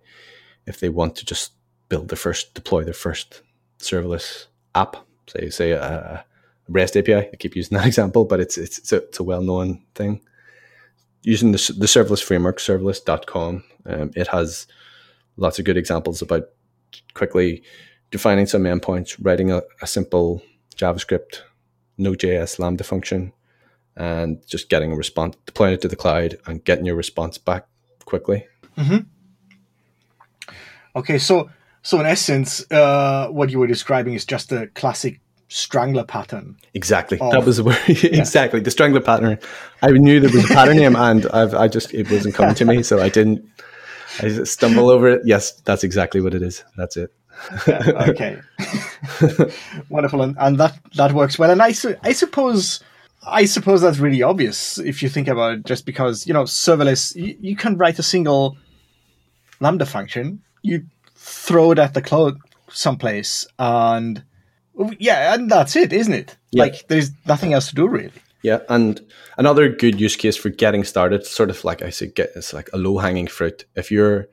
[0.66, 1.52] if they want to just
[1.90, 3.42] build their first deploy their first
[3.80, 4.96] serverless app,
[5.28, 6.26] say say a,
[6.70, 7.16] REST API.
[7.16, 10.22] I keep using that example, but it's it's it's a, a well known thing.
[11.24, 14.68] Using the, the serverless framework, serverless.com, um, it has
[15.38, 16.50] lots of good examples about
[17.14, 17.64] quickly
[18.12, 20.42] defining some endpoints, writing a, a simple
[20.76, 21.40] JavaScript,
[21.98, 23.34] Node.js Lambda function,
[23.96, 27.68] and just getting a response, deploying it to the cloud, and getting your response back
[28.06, 28.48] quickly.
[30.96, 31.50] Okay, so
[31.82, 36.58] so in essence, uh, what you were describing is just a classic strangler pattern.
[36.74, 37.20] Exactly.
[37.22, 37.32] Oh.
[37.32, 37.78] That was the word.
[37.88, 38.60] exactly.
[38.62, 39.38] The strangler pattern.
[39.82, 42.66] I knew there was a pattern name and I've, I just, it wasn't coming to
[42.66, 42.82] me.
[42.84, 43.46] So I didn't,
[44.20, 45.22] I just stumble over it.
[45.26, 46.64] Yes, that's exactly what it is.
[46.78, 47.14] That's it.
[47.68, 48.40] okay
[49.90, 52.82] wonderful and, and that that works well and I, su- I suppose
[53.26, 57.16] i suppose that's really obvious if you think about it just because you know serverless
[57.16, 58.58] you, you can write a single
[59.60, 62.38] lambda function you throw it at the cloud
[62.70, 64.24] someplace and
[65.00, 66.64] yeah and that's it isn't it Yeah.
[66.64, 68.12] like there's nothing else to do really
[68.44, 68.60] Yeah.
[68.68, 69.00] And
[69.38, 72.70] another good use case for getting started, sort of like I said, get it's like
[72.74, 73.64] a low hanging fruit.
[73.76, 74.28] If you're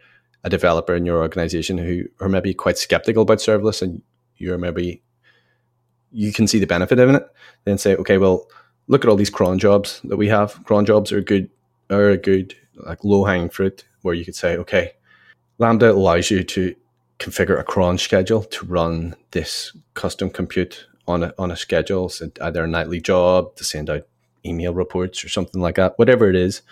[0.45, 4.03] a developer in your organization who are maybe quite skeptical about serverless and
[4.37, 5.03] you're maybe
[6.13, 7.23] you can see the benefit of it,
[7.65, 8.47] then say, okay, well,
[8.89, 10.63] look at all these cron jobs that we have.
[10.65, 11.49] Cron jobs are good
[11.91, 14.93] are a good like low hanging fruit where you could say, okay,
[15.59, 16.75] Lambda allows you to
[17.19, 22.31] configure a cron schedule to run this custom compute on a on a schedule, so
[22.41, 24.07] either a nightly job to send out
[24.45, 26.63] email reports or something like that, whatever it is.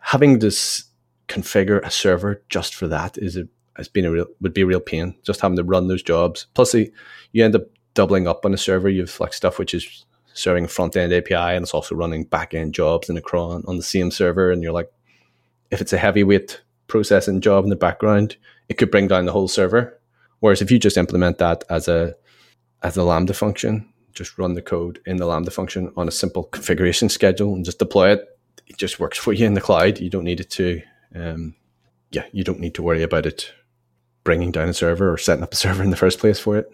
[0.00, 0.84] having this
[1.30, 3.44] configure a server just for that is a
[3.76, 5.14] has been a real would be a real pain.
[5.22, 6.46] Just having to run those jobs.
[6.54, 7.62] Plus, you end up
[7.94, 8.88] doubling up on a server.
[8.88, 12.74] You've like stuff which is serving front end API and it's also running back end
[12.74, 14.50] jobs in a cron on the same server.
[14.50, 14.90] And you're like,
[15.70, 18.36] if it's a heavyweight processing job in the background,
[18.68, 19.98] it could bring down the whole server.
[20.40, 22.16] Whereas if you just implement that as a
[22.82, 26.44] as a Lambda function, just run the code in the Lambda function on a simple
[26.44, 28.26] configuration schedule and just deploy it,
[28.66, 29.98] it just works for you in the cloud.
[29.98, 30.80] You don't need it to,
[31.14, 31.54] um,
[32.10, 33.52] yeah, you don't need to worry about it
[34.24, 36.70] bringing down a server or setting up a server in the first place for it.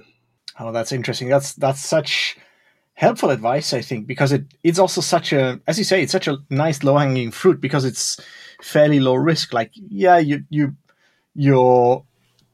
[0.58, 1.28] Oh, that's interesting.
[1.28, 2.36] That's that's such
[2.94, 6.28] helpful advice, I think, because it it's also such a, as you say, it's such
[6.28, 8.18] a nice low hanging fruit because it's
[8.62, 9.52] fairly low risk.
[9.52, 10.74] Like, yeah, you you
[11.34, 12.02] you're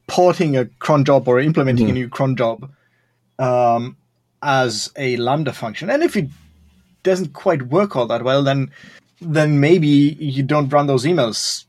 [0.09, 1.97] porting a cron job or implementing mm-hmm.
[1.97, 2.71] a new cron job
[3.39, 3.97] um,
[4.43, 6.29] as a lambda function, and if it
[7.05, 8.71] doesn't quite work all that well, then
[9.21, 11.65] then maybe you don't run those emails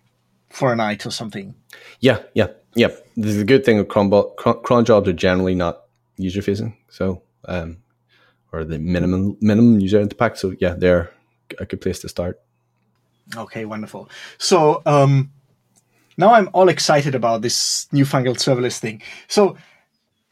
[0.54, 1.56] for a night or something.
[2.00, 2.90] Yeah, yeah, yeah.
[3.18, 5.86] This is a good thing with cron, cron jobs are generally not
[6.18, 7.78] user facing, so um,
[8.52, 10.38] or the minimum minimum user impact.
[10.38, 11.12] So yeah, they're
[11.60, 12.40] a good place to start.
[13.36, 14.10] Okay, wonderful.
[14.38, 15.32] So um,
[16.18, 19.02] now I'm all excited about this newfangled serverless thing.
[19.28, 19.58] So,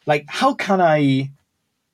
[0.06, 1.32] like, how can I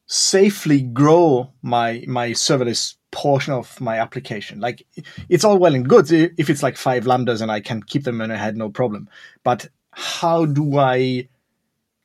[0.07, 4.59] safely grow my my serverless portion of my application?
[4.59, 4.85] Like,
[5.29, 8.21] it's all well and good if it's like five lambdas and I can keep them
[8.21, 9.09] in a head, no problem.
[9.43, 11.27] But how do I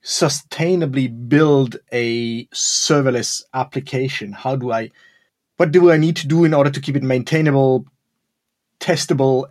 [0.03, 4.33] sustainably build a serverless application?
[4.33, 4.91] How do I,
[5.59, 7.87] what do I need to do in order to keep it maintainable,
[8.81, 9.47] testable,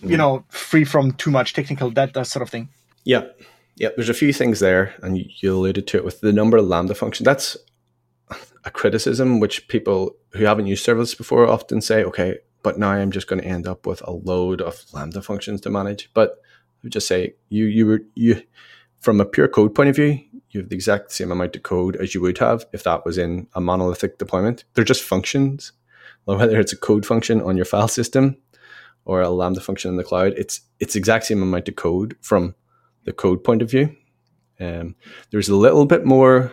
[0.00, 0.18] you mm.
[0.18, 2.68] know, free from too much technical debt, that sort of thing?
[3.04, 3.24] Yeah.
[3.76, 3.88] Yeah.
[3.96, 6.94] There's a few things there, and you alluded to it with the number of Lambda
[6.94, 7.24] function.
[7.24, 7.56] That's
[8.64, 13.10] a criticism which people who haven't used serverless before often say, okay, but now I'm
[13.10, 16.10] just going to end up with a load of Lambda functions to manage.
[16.12, 18.42] But I would just say you you were you
[19.00, 20.20] from a pure code point of view,
[20.50, 23.16] you have the exact same amount of code as you would have if that was
[23.16, 24.64] in a monolithic deployment.
[24.74, 25.72] They're just functions.
[26.24, 28.36] Whether it's a code function on your file system
[29.04, 32.54] or a Lambda function in the cloud, it's it's exact same amount of code from
[33.04, 33.96] the code point of view.
[34.60, 34.94] Um,
[35.30, 36.52] there's a little bit more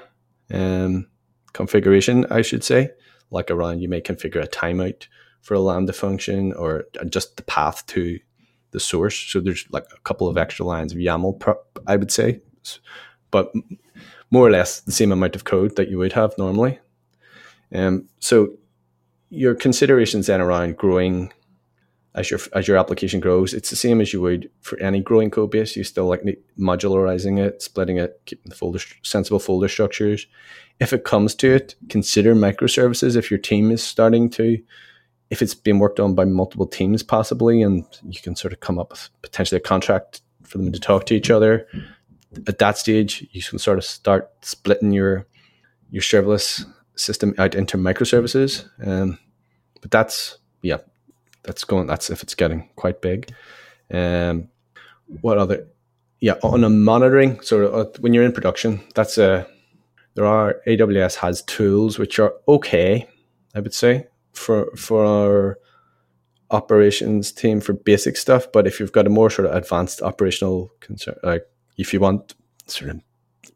[0.53, 1.07] um,
[1.53, 2.91] configuration, I should say,
[3.31, 5.07] like around you may configure a timeout
[5.41, 8.19] for a Lambda function or just the path to
[8.71, 9.17] the source.
[9.17, 12.41] So there's like a couple of extra lines of YAML, prep, I would say,
[13.31, 13.51] but
[14.29, 16.79] more or less the same amount of code that you would have normally.
[17.73, 18.49] Um, so
[19.29, 21.31] your considerations then around growing
[22.17, 25.30] as your as your application grows, it's the same as you would for any growing
[25.30, 25.75] code base.
[25.75, 26.23] You still like
[26.60, 30.25] modularizing it, splitting it, keeping the folder sensible folder structures.
[30.80, 34.58] If it comes to it, consider microservices if your team is starting to
[35.30, 38.80] if it's being worked on by multiple teams possibly and you can sort of come
[38.80, 41.67] up with potentially a contract for them to talk to each other
[42.47, 45.25] at that stage you can sort of start splitting your
[45.89, 49.17] your serverless system out into microservices um,
[49.82, 50.77] but that's yeah
[51.47, 53.31] that's going that's if it's getting quite big
[53.91, 54.47] um,
[55.21, 55.67] what other
[56.19, 59.47] yeah on a monitoring sort of uh, when you're in production that's a
[60.13, 63.07] there are aws has tools which are okay
[63.55, 65.57] i would say for for our
[66.51, 68.47] operations team for basic stuff.
[68.51, 71.45] But if you've got a more sort of advanced operational concern, like
[71.77, 72.36] if you want
[72.67, 73.01] sort of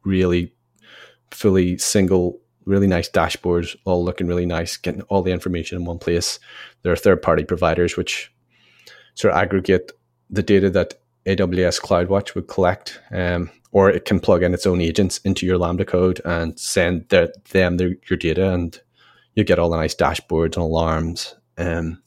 [0.04, 0.54] really
[1.32, 6.00] fully single, really nice dashboards, all looking really nice, getting all the information in one
[6.00, 6.39] place,
[6.84, 8.32] there are third party providers which
[9.15, 9.91] sort of aggregate
[10.30, 10.95] the data that
[11.26, 13.00] AWS CloudWatch would collect.
[13.12, 17.08] Um, or it can plug in its own agents into your Lambda code and send
[17.10, 18.80] them their, your data and
[19.36, 21.36] you get all the nice dashboards and alarms.
[21.58, 22.02] Um,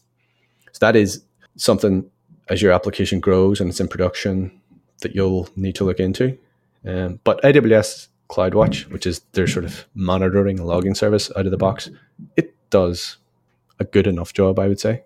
[0.73, 1.25] so that is
[1.57, 2.11] something
[2.49, 4.61] as your application grows and it's in production
[5.01, 6.37] that you'll need to look into.
[6.87, 11.51] Um, but AWS CloudWatch, which is their sort of monitoring and logging service out of
[11.51, 11.91] the box,
[12.37, 13.19] it does
[13.79, 15.05] a good enough job, I would say,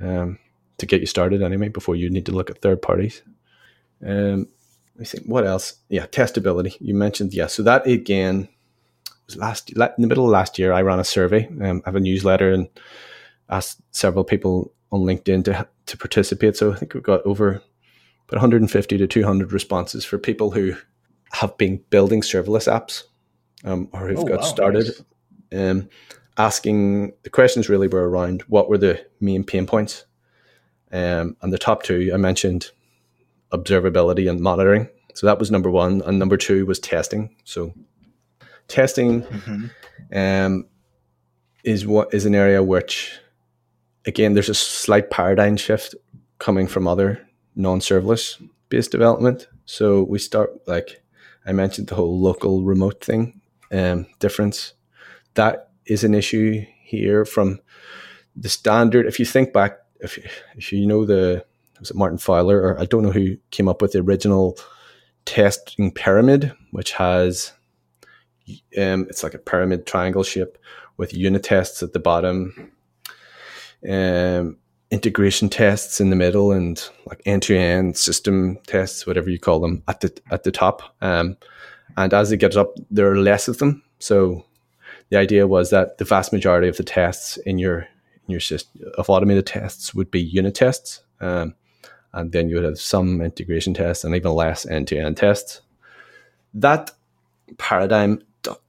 [0.00, 0.38] um,
[0.78, 3.22] to get you started anyway before you need to look at third parties.
[4.04, 4.48] Um,
[4.96, 5.74] me think what else?
[5.88, 6.76] Yeah, testability.
[6.80, 7.46] You mentioned yeah.
[7.46, 8.48] So that again
[9.26, 10.72] was last in the middle of last year.
[10.72, 11.46] I ran a survey.
[11.60, 12.68] Um, I have a newsletter and
[13.48, 16.56] asked several people on LinkedIn to to participate.
[16.56, 17.62] So I think we've got over
[18.28, 20.76] about 150 to 200 responses for people who
[21.34, 23.02] have been building serverless apps
[23.64, 24.86] um, or who've oh, got wow, started.
[25.50, 25.70] Nice.
[25.70, 25.88] Um,
[26.36, 30.04] asking the questions really were around what were the main pain points.
[30.92, 32.70] Um, and the top two I mentioned
[33.52, 34.88] observability and monitoring.
[35.14, 37.34] So that was number one, and number two was testing.
[37.44, 37.72] So
[38.68, 39.66] testing mm-hmm.
[40.16, 40.66] um,
[41.64, 43.18] is what is an area which
[44.06, 45.94] again there's a slight paradigm shift
[46.38, 47.26] coming from other
[47.56, 49.48] non-serverless based development.
[49.66, 51.03] So we start like
[51.46, 53.40] I mentioned the whole local remote thing
[53.72, 54.74] um, difference.
[55.34, 57.60] That is an issue here from
[58.36, 59.06] the standard.
[59.06, 60.18] If you think back, if
[60.56, 61.44] if you know the
[61.80, 64.58] was it Martin Fowler or I don't know who came up with the original
[65.24, 67.52] testing pyramid, which has
[68.78, 70.58] um, it's like a pyramid triangle shape
[70.96, 72.72] with unit tests at the bottom,
[73.88, 74.58] um,
[74.94, 79.60] integration tests in the middle, and like end to end system tests, whatever you call
[79.60, 80.82] them, at the at the top.
[81.00, 81.36] Um,
[81.96, 83.82] and as it gets up, there are less of them.
[83.98, 84.44] So
[85.10, 87.78] the idea was that the vast majority of the tests in your
[88.26, 91.02] in your system of automated tests would be unit tests.
[91.20, 91.54] Um,
[92.12, 95.62] and then you would have some integration tests and even less end-to-end tests.
[96.54, 96.92] That
[97.58, 98.22] paradigm,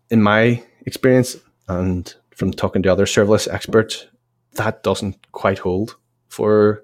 [0.09, 4.07] in my experience, and from talking to other serverless experts,
[4.53, 5.95] that doesn't quite hold
[6.35, 6.83] for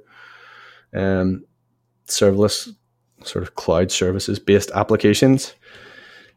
[0.95, 1.43] um,
[2.07, 2.69] serverless
[3.23, 5.53] sort of cloud services based applications,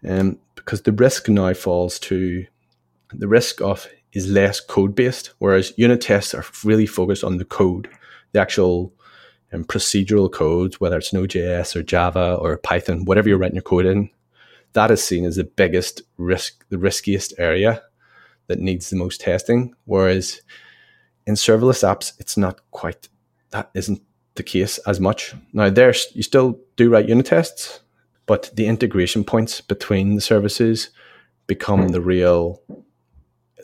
[0.08, 2.46] um, because the risk now falls to
[3.12, 7.44] the risk of is less code based, whereas unit tests are really focused on the
[7.44, 7.88] code,
[8.32, 8.92] the actual
[9.52, 13.86] um, procedural codes, whether it's Node.js or Java or Python, whatever you're writing your code
[13.86, 14.10] in,
[14.72, 17.82] that is seen as the biggest risk, the riskiest area
[18.46, 19.74] that needs the most testing.
[19.84, 20.40] Whereas
[21.26, 23.08] in serverless apps, it's not quite
[23.50, 24.02] that isn't
[24.34, 25.34] the case as much.
[25.52, 27.80] Now there's you still do write unit tests,
[28.26, 30.90] but the integration points between the services
[31.46, 32.60] become the real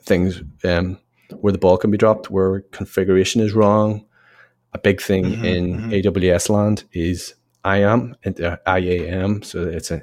[0.02, 0.98] things um,
[1.40, 4.04] where the ball can be dropped, where configuration is wrong,
[4.72, 5.90] a big thing mm-hmm, in mm-hmm.
[5.90, 7.34] AWS land is
[7.64, 9.42] IAM and uh, IAM.
[9.42, 10.02] So it's a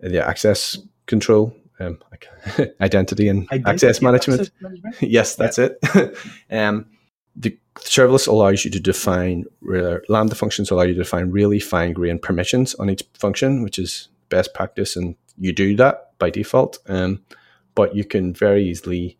[0.00, 1.98] the access control, um,
[2.80, 4.40] identity and identity access management.
[4.40, 4.96] Access management?
[5.00, 5.68] yes, that's yeah.
[5.94, 6.16] it.
[6.50, 6.86] um,
[7.36, 11.92] the serverless allows you to define uh, Lambda functions allow you to define really fine
[11.92, 16.78] grained permissions on each function, which is best practice, and you do that by default.
[16.88, 17.22] Um,
[17.74, 19.18] but you can very easily,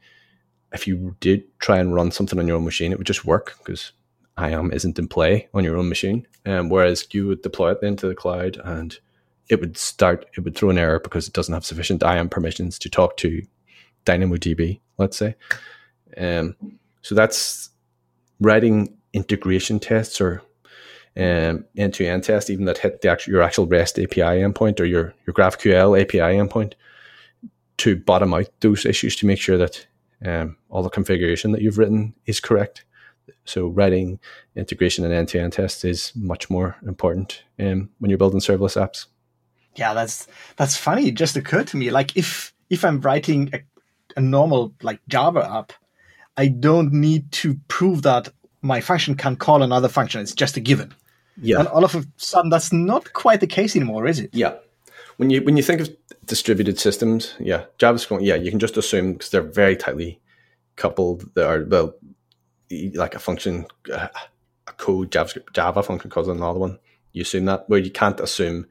[0.73, 3.57] if you did try and run something on your own machine, it would just work
[3.59, 3.93] because
[4.39, 6.27] IAM isn't in play on your own machine.
[6.47, 8.99] Um, whereas you would deploy it into the cloud and
[9.51, 12.79] it would start, it would throw an error because it doesn't have sufficient IAM permissions
[12.79, 13.43] to talk to
[14.07, 15.35] DynamoDB, let's say.
[16.17, 16.57] Um,
[17.03, 17.71] so that's
[18.41, 20.43] writing integration tests or
[21.17, 25.13] um, end-to-end tests, even that hit the actual, your actual REST API endpoint or your,
[25.27, 26.75] your GraphQL API endpoint
[27.79, 29.87] to bottom out those issues to make sure that
[30.25, 32.85] um, all the configuration that you've written is correct
[33.45, 34.19] so writing
[34.57, 39.07] integration and end-to-end tests is much more important um, when you're building serverless apps.
[39.77, 41.09] Yeah, that's that's funny.
[41.09, 41.91] It just occurred to me.
[41.91, 43.61] Like if if I'm writing a,
[44.17, 45.73] a normal like Java app,
[46.37, 48.29] I don't need to prove that
[48.63, 50.21] my function can call another function.
[50.21, 50.95] It's just a given.
[51.41, 51.61] Yeah.
[51.61, 54.31] And all of a sudden, that's not quite the case anymore, is it?
[54.33, 54.55] Yeah.
[55.17, 55.91] When you when you think of
[56.25, 60.21] distributed systems, yeah, JavaScript, yeah, you can just assume because they're very tightly
[60.77, 61.29] coupled.
[61.35, 61.95] They are well,
[62.71, 64.09] like a function, uh,
[64.67, 66.79] a code JavaScript Java function calls another one.
[67.13, 68.67] You assume that where you can't assume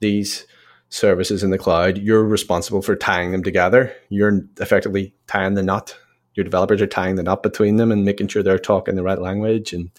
[0.00, 0.46] these
[0.90, 3.94] services in the cloud, you're responsible for tying them together.
[4.08, 5.96] You're effectively tying the knot.
[6.34, 9.20] Your developers are tying the knot between them and making sure they're talking the right
[9.20, 9.90] language and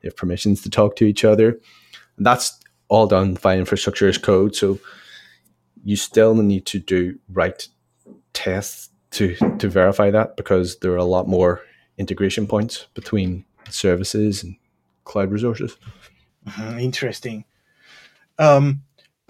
[0.00, 1.58] they have permissions to talk to each other.
[2.16, 4.54] And that's all done by infrastructure as code.
[4.54, 4.78] So
[5.84, 7.66] you still need to do right
[8.32, 11.62] tests to to verify that because there are a lot more
[11.98, 14.56] integration points between services and
[15.04, 15.76] cloud resources.
[16.58, 17.44] Uh, interesting.
[18.38, 18.82] Um,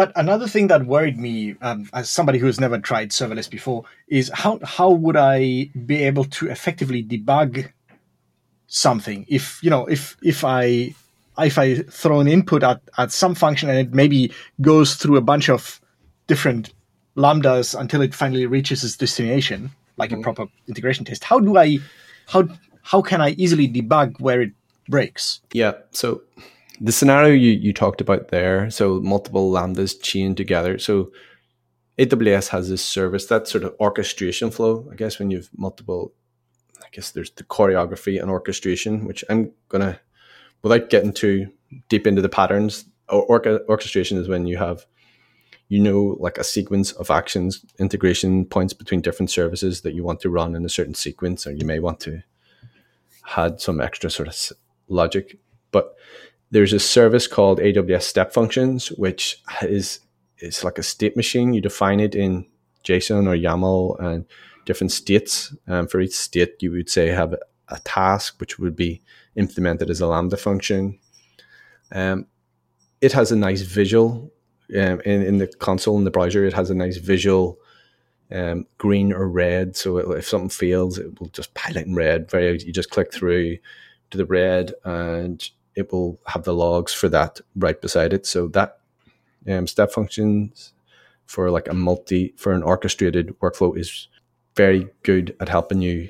[0.03, 3.84] but another thing that worried me, um, as somebody who has never tried serverless before,
[4.09, 7.70] is how how would I be able to effectively debug
[8.66, 10.92] something if you know if if I
[11.38, 15.20] if I throw an input at, at some function and it maybe goes through a
[15.20, 15.80] bunch of
[16.26, 16.74] different
[17.16, 20.18] lambdas until it finally reaches its destination, like mm-hmm.
[20.18, 21.22] a proper integration test.
[21.22, 21.78] How do I
[22.26, 22.48] how
[22.82, 24.50] how can I easily debug where it
[24.88, 25.42] breaks?
[25.53, 25.74] Yeah.
[25.92, 26.22] So
[26.81, 30.79] the scenario you, you talked about there, so multiple lambdas chained together.
[30.79, 31.12] So
[31.99, 34.89] AWS has this service, that sort of orchestration flow.
[34.91, 36.12] I guess when you've multiple,
[36.81, 40.01] I guess there's the choreography and orchestration, which I'm gonna,
[40.62, 41.53] without getting too
[41.89, 43.29] deep into the patterns, or-
[43.68, 44.87] orchestration is when you have
[45.68, 50.20] you know like a sequence of actions integration points between different services that you want
[50.20, 52.23] to run in a certain sequence or you may want to
[53.37, 54.53] add some extra sort of
[54.89, 55.39] logic
[55.70, 55.95] but
[56.53, 60.00] there's a service called aws step functions which is
[60.38, 62.46] is like a state machine you define it in
[62.84, 64.24] json or yaml and
[64.64, 67.34] different states um, for each state you would say have
[67.68, 69.03] a task which would be
[69.34, 70.98] implemented as a lambda function
[71.92, 72.26] Um,
[73.00, 74.32] it has a nice visual
[74.74, 76.44] um, in, in the console in the browser.
[76.44, 77.59] It has a nice visual
[78.30, 79.76] um, green or red.
[79.76, 82.30] So it, if something fails, it will just highlight in red.
[82.30, 83.59] Very you just click through
[84.11, 88.27] to the red, and it will have the logs for that right beside it.
[88.27, 88.79] So that
[89.49, 90.73] um, step functions
[91.27, 94.09] for like a multi for an orchestrated workflow is
[94.55, 96.09] very good at helping you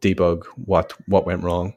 [0.00, 1.74] debug what what went wrong.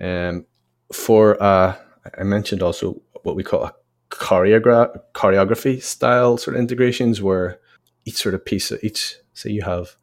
[0.00, 0.46] Um,
[0.92, 1.76] for uh,
[2.18, 3.74] I mentioned also what we call a
[4.10, 7.60] choreogra- choreography style sort of integrations where
[8.04, 9.96] each sort of piece of each say you have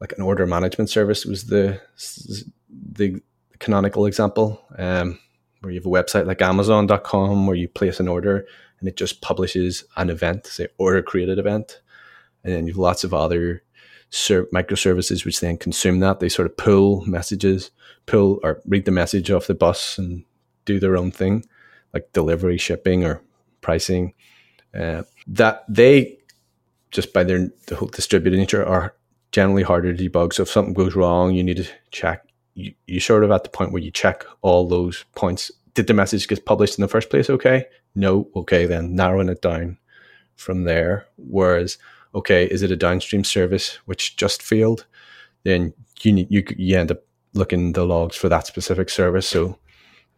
[0.00, 1.80] like an order management service was the
[2.92, 3.20] the
[3.58, 5.18] canonical example um,
[5.60, 8.46] where you have a website like amazon.com where you place an order
[8.80, 11.80] and it just publishes an event say order created event
[12.44, 13.62] and then you have lots of other
[14.10, 17.70] ser- microservices which then consume that they sort of pull messages
[18.06, 20.24] pull or read the message off the bus and
[20.64, 21.44] do their own thing
[21.92, 23.20] like delivery shipping or
[23.60, 24.14] pricing
[24.78, 26.18] uh, that they
[26.90, 28.94] just by their the whole distributed nature are
[29.32, 30.32] generally harder to debug.
[30.32, 32.24] So if something goes wrong, you need to check.
[32.58, 35.52] You, you sort of at the point where you check all those points.
[35.74, 37.30] Did the message get published in the first place?
[37.30, 37.66] Okay.
[37.94, 38.28] No.
[38.34, 38.66] Okay.
[38.66, 39.78] Then narrowing it down
[40.34, 41.06] from there.
[41.16, 41.78] Whereas,
[42.14, 44.86] okay, is it a downstream service which just failed?
[45.44, 47.02] Then you need, you, you end up
[47.34, 49.28] looking the logs for that specific service.
[49.28, 49.56] So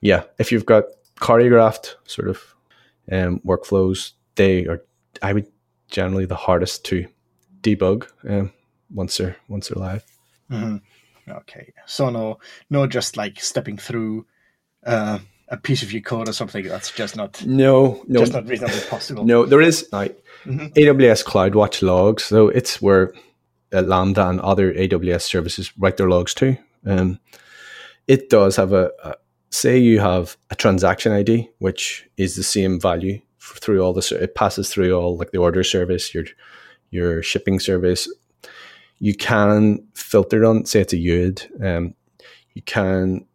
[0.01, 0.85] yeah, if you've got
[1.17, 2.55] choreographed sort of
[3.13, 4.83] um, workflows, they are,
[5.21, 5.47] I would
[5.89, 7.07] generally the hardest to
[7.61, 8.53] debug um,
[8.95, 10.05] once they're once they're live.
[10.51, 10.77] Mm-hmm.
[11.31, 14.27] Okay, so no, no, just like stepping through
[14.85, 15.19] uh,
[15.49, 16.65] a piece of your code or something.
[16.65, 19.25] That's just not no, no, just not reasonably possible.
[19.25, 20.67] No, there is like mm-hmm.
[20.67, 23.13] AWS CloudWatch logs, so it's where
[23.73, 26.57] uh, Lambda and other AWS services write their logs too.
[26.87, 27.19] Um,
[28.07, 29.15] it does have a, a
[29.51, 34.35] say you have a transaction ID, which is the same value through all the it
[34.35, 36.25] passes through all like the order service, your
[36.91, 38.09] your shipping service.
[39.01, 41.65] You can filter on, say it's a UID.
[41.65, 41.95] Um,
[42.55, 43.27] you can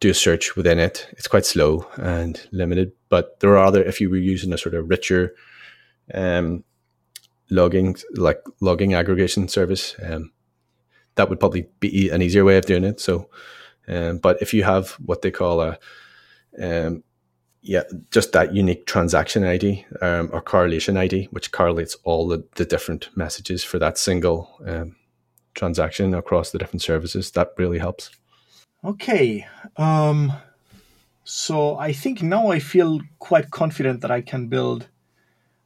[0.00, 1.08] do a search within it.
[1.12, 3.82] It's quite slow and limited, but there are other.
[3.82, 5.34] If you were using a sort of richer
[6.12, 6.64] um,
[7.50, 10.32] logging, like logging aggregation service, um,
[11.14, 13.00] that would probably be an easier way of doing it.
[13.00, 13.30] So,
[13.86, 15.78] um, but if you have what they call a
[16.60, 17.04] um,
[17.62, 22.64] yeah, just that unique transaction ID um, or correlation ID, which correlates all the, the
[22.64, 24.96] different messages for that single um,
[25.54, 27.30] transaction across the different services.
[27.32, 28.10] That really helps.
[28.84, 29.46] Okay.
[29.76, 30.32] Um,
[31.24, 34.88] so I think now I feel quite confident that I can build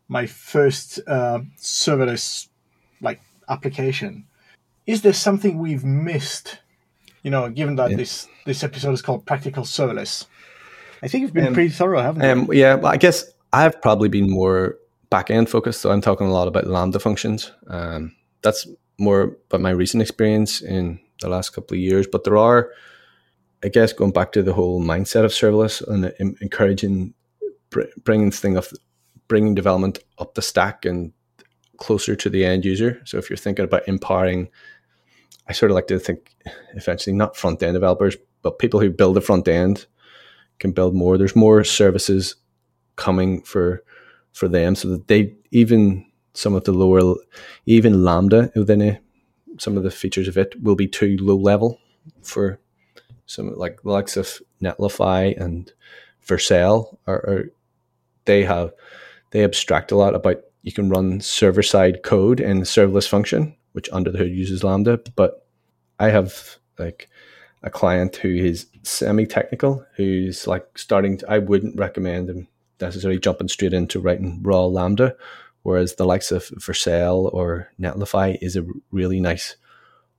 [0.08, 2.48] my first uh, serverless
[3.00, 4.26] like application.
[4.86, 6.58] Is there something we've missed?
[7.22, 7.96] You know, given that yeah.
[7.96, 10.26] this this episode is called Practical Serverless.
[11.02, 12.30] I think you've been um, pretty thorough, haven't you?
[12.30, 14.76] Um, yeah, well, I guess I've probably been more
[15.10, 15.80] back end focused.
[15.80, 17.50] So I'm talking a lot about Lambda functions.
[17.66, 18.66] Um, that's
[18.98, 22.06] more about my recent experience in the last couple of years.
[22.06, 22.70] But there are,
[23.62, 27.14] I guess, going back to the whole mindset of serverless and encouraging
[28.04, 28.72] bringing thing of
[29.28, 31.12] bringing development up the stack and
[31.78, 33.02] closer to the end user.
[33.04, 34.48] So if you're thinking about empowering,
[35.48, 36.34] I sort of like to think
[36.74, 39.86] eventually not front end developers, but people who build the front end
[40.58, 41.18] can build more.
[41.18, 42.36] There's more services
[42.96, 43.82] coming for
[44.32, 46.06] for them, so that they even
[46.36, 47.16] some of the lower,
[47.64, 49.02] even Lambda within it,
[49.58, 51.78] some of the features of it will be too low level
[52.22, 52.58] for
[53.26, 55.72] some like the likes of Netlify and
[56.26, 57.52] Vercel are, are
[58.24, 58.72] they have
[59.30, 63.88] they abstract a lot about you can run server side code in serverless function, which
[63.92, 65.00] under the hood uses Lambda.
[65.14, 65.46] But
[65.98, 67.08] I have like
[67.62, 72.48] a client who is semi technical, who's like starting to, I wouldn't recommend him
[72.80, 75.16] necessarily jumping straight into writing raw Lambda,
[75.66, 79.56] whereas the likes of Vercel or Netlify is a really nice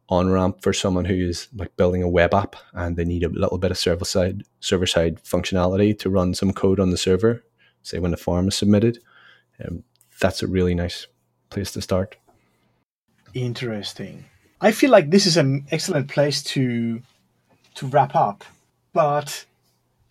[0.10, 3.30] on ramp for someone who is like building a web app and they need a
[3.30, 7.46] little bit of server side server side functionality to run some code on the server,
[7.82, 9.00] say when the form is submitted.
[9.64, 9.84] Um,
[10.20, 11.08] that's a really nice
[11.50, 12.18] place to start.
[13.34, 14.26] Interesting.
[14.60, 17.02] I feel like this is an excellent place to
[17.76, 18.44] to wrap up,
[18.92, 19.46] but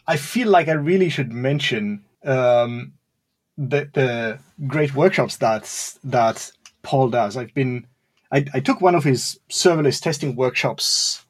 [0.06, 2.95] I feel like I really should mention um,
[3.58, 6.50] the the great workshops that that
[6.82, 7.36] Paul does.
[7.36, 7.86] I've been
[8.32, 11.24] I, I took one of his serverless testing workshops.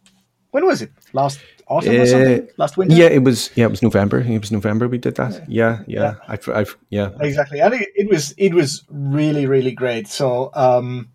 [0.50, 0.90] When was it?
[1.12, 2.48] Last autumn uh, or something?
[2.56, 2.94] Last winter?
[2.94, 3.50] Yeah, it was.
[3.54, 4.20] Yeah, it was November.
[4.20, 4.88] It was November.
[4.88, 5.48] We did that.
[5.48, 6.00] Yeah, yeah.
[6.00, 6.14] yeah.
[6.28, 7.10] I've, I've, yeah.
[7.20, 7.62] Exactly.
[7.62, 10.08] I think it was it was really really great.
[10.08, 11.08] So um,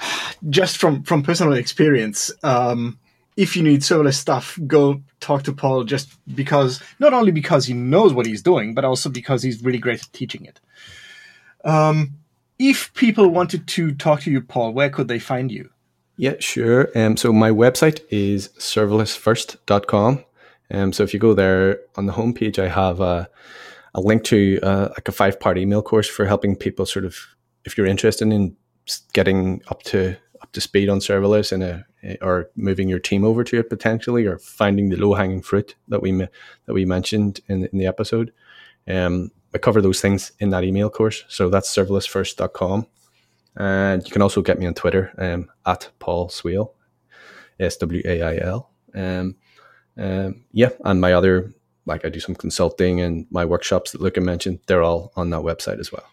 [0.48, 2.98] just from from personal experience, um,
[3.36, 7.74] if you need serverless stuff, go talk to Paul just because, not only because he
[7.74, 10.60] knows what he's doing, but also because he's really great at teaching it.
[11.64, 12.16] Um,
[12.58, 15.70] if people wanted to talk to you, Paul, where could they find you?
[16.16, 16.90] Yeah, sure.
[16.94, 20.24] Um, so my website is serverlessfirst.com.
[20.70, 23.28] Um, so if you go there on the homepage, I have a,
[23.94, 27.16] a link to uh, like a five part email course for helping people sort of,
[27.64, 28.56] if you're interested in
[29.12, 31.86] getting up to up to speed on serverless and a,
[32.20, 36.02] or moving your team over to it potentially, or finding the low hanging fruit that
[36.02, 38.32] we that we mentioned in, in the episode.
[38.88, 41.24] Um, I cover those things in that email course.
[41.28, 42.86] So that's serverlessfirst.com.
[43.56, 46.74] And you can also get me on Twitter um, at Paul Swail,
[47.58, 48.70] S W A I L.
[48.94, 49.36] Um,
[49.96, 51.52] um, yeah, and my other,
[51.84, 55.40] like I do some consulting and my workshops that Luca mentioned, they're all on that
[55.40, 56.04] website as well.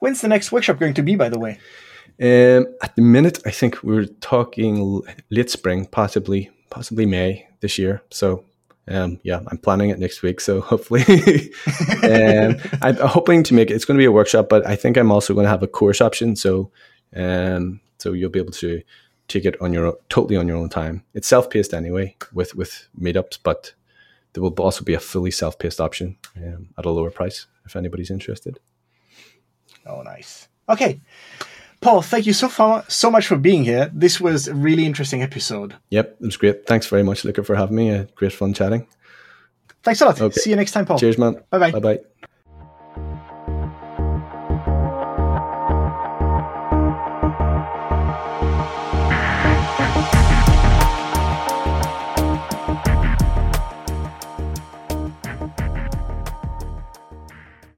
[0.00, 1.58] When's the next workshop going to be, by the way?
[2.20, 8.02] Um, at the minute, I think we're talking late spring, possibly possibly May this year.
[8.10, 8.44] So
[8.88, 10.40] um, yeah, I'm planning it next week.
[10.40, 11.02] So hopefully,
[12.02, 13.74] um, I'm hoping to make it.
[13.74, 15.68] It's going to be a workshop, but I think I'm also going to have a
[15.68, 16.36] course option.
[16.36, 16.70] So,
[17.16, 18.82] um, so you'll be able to
[19.28, 21.04] take it on your totally on your own time.
[21.14, 23.72] It's self paced anyway with with meetups, but
[24.32, 27.76] there will also be a fully self paced option um, at a lower price if
[27.76, 28.60] anybody's interested.
[29.86, 30.48] Oh, nice.
[30.68, 31.00] Okay.
[31.84, 33.90] Paul, thank you so far so much for being here.
[33.92, 35.74] This was a really interesting episode.
[35.90, 36.66] Yep, it was great.
[36.66, 37.90] Thanks very much, Luca, for having me.
[37.90, 38.86] Uh, great fun chatting.
[39.82, 40.20] Thanks a lot.
[40.20, 40.40] Okay.
[40.40, 40.98] See you next time, Paul.
[40.98, 41.34] Cheers, man.
[41.50, 41.70] Bye bye.
[41.72, 42.28] Bye bye.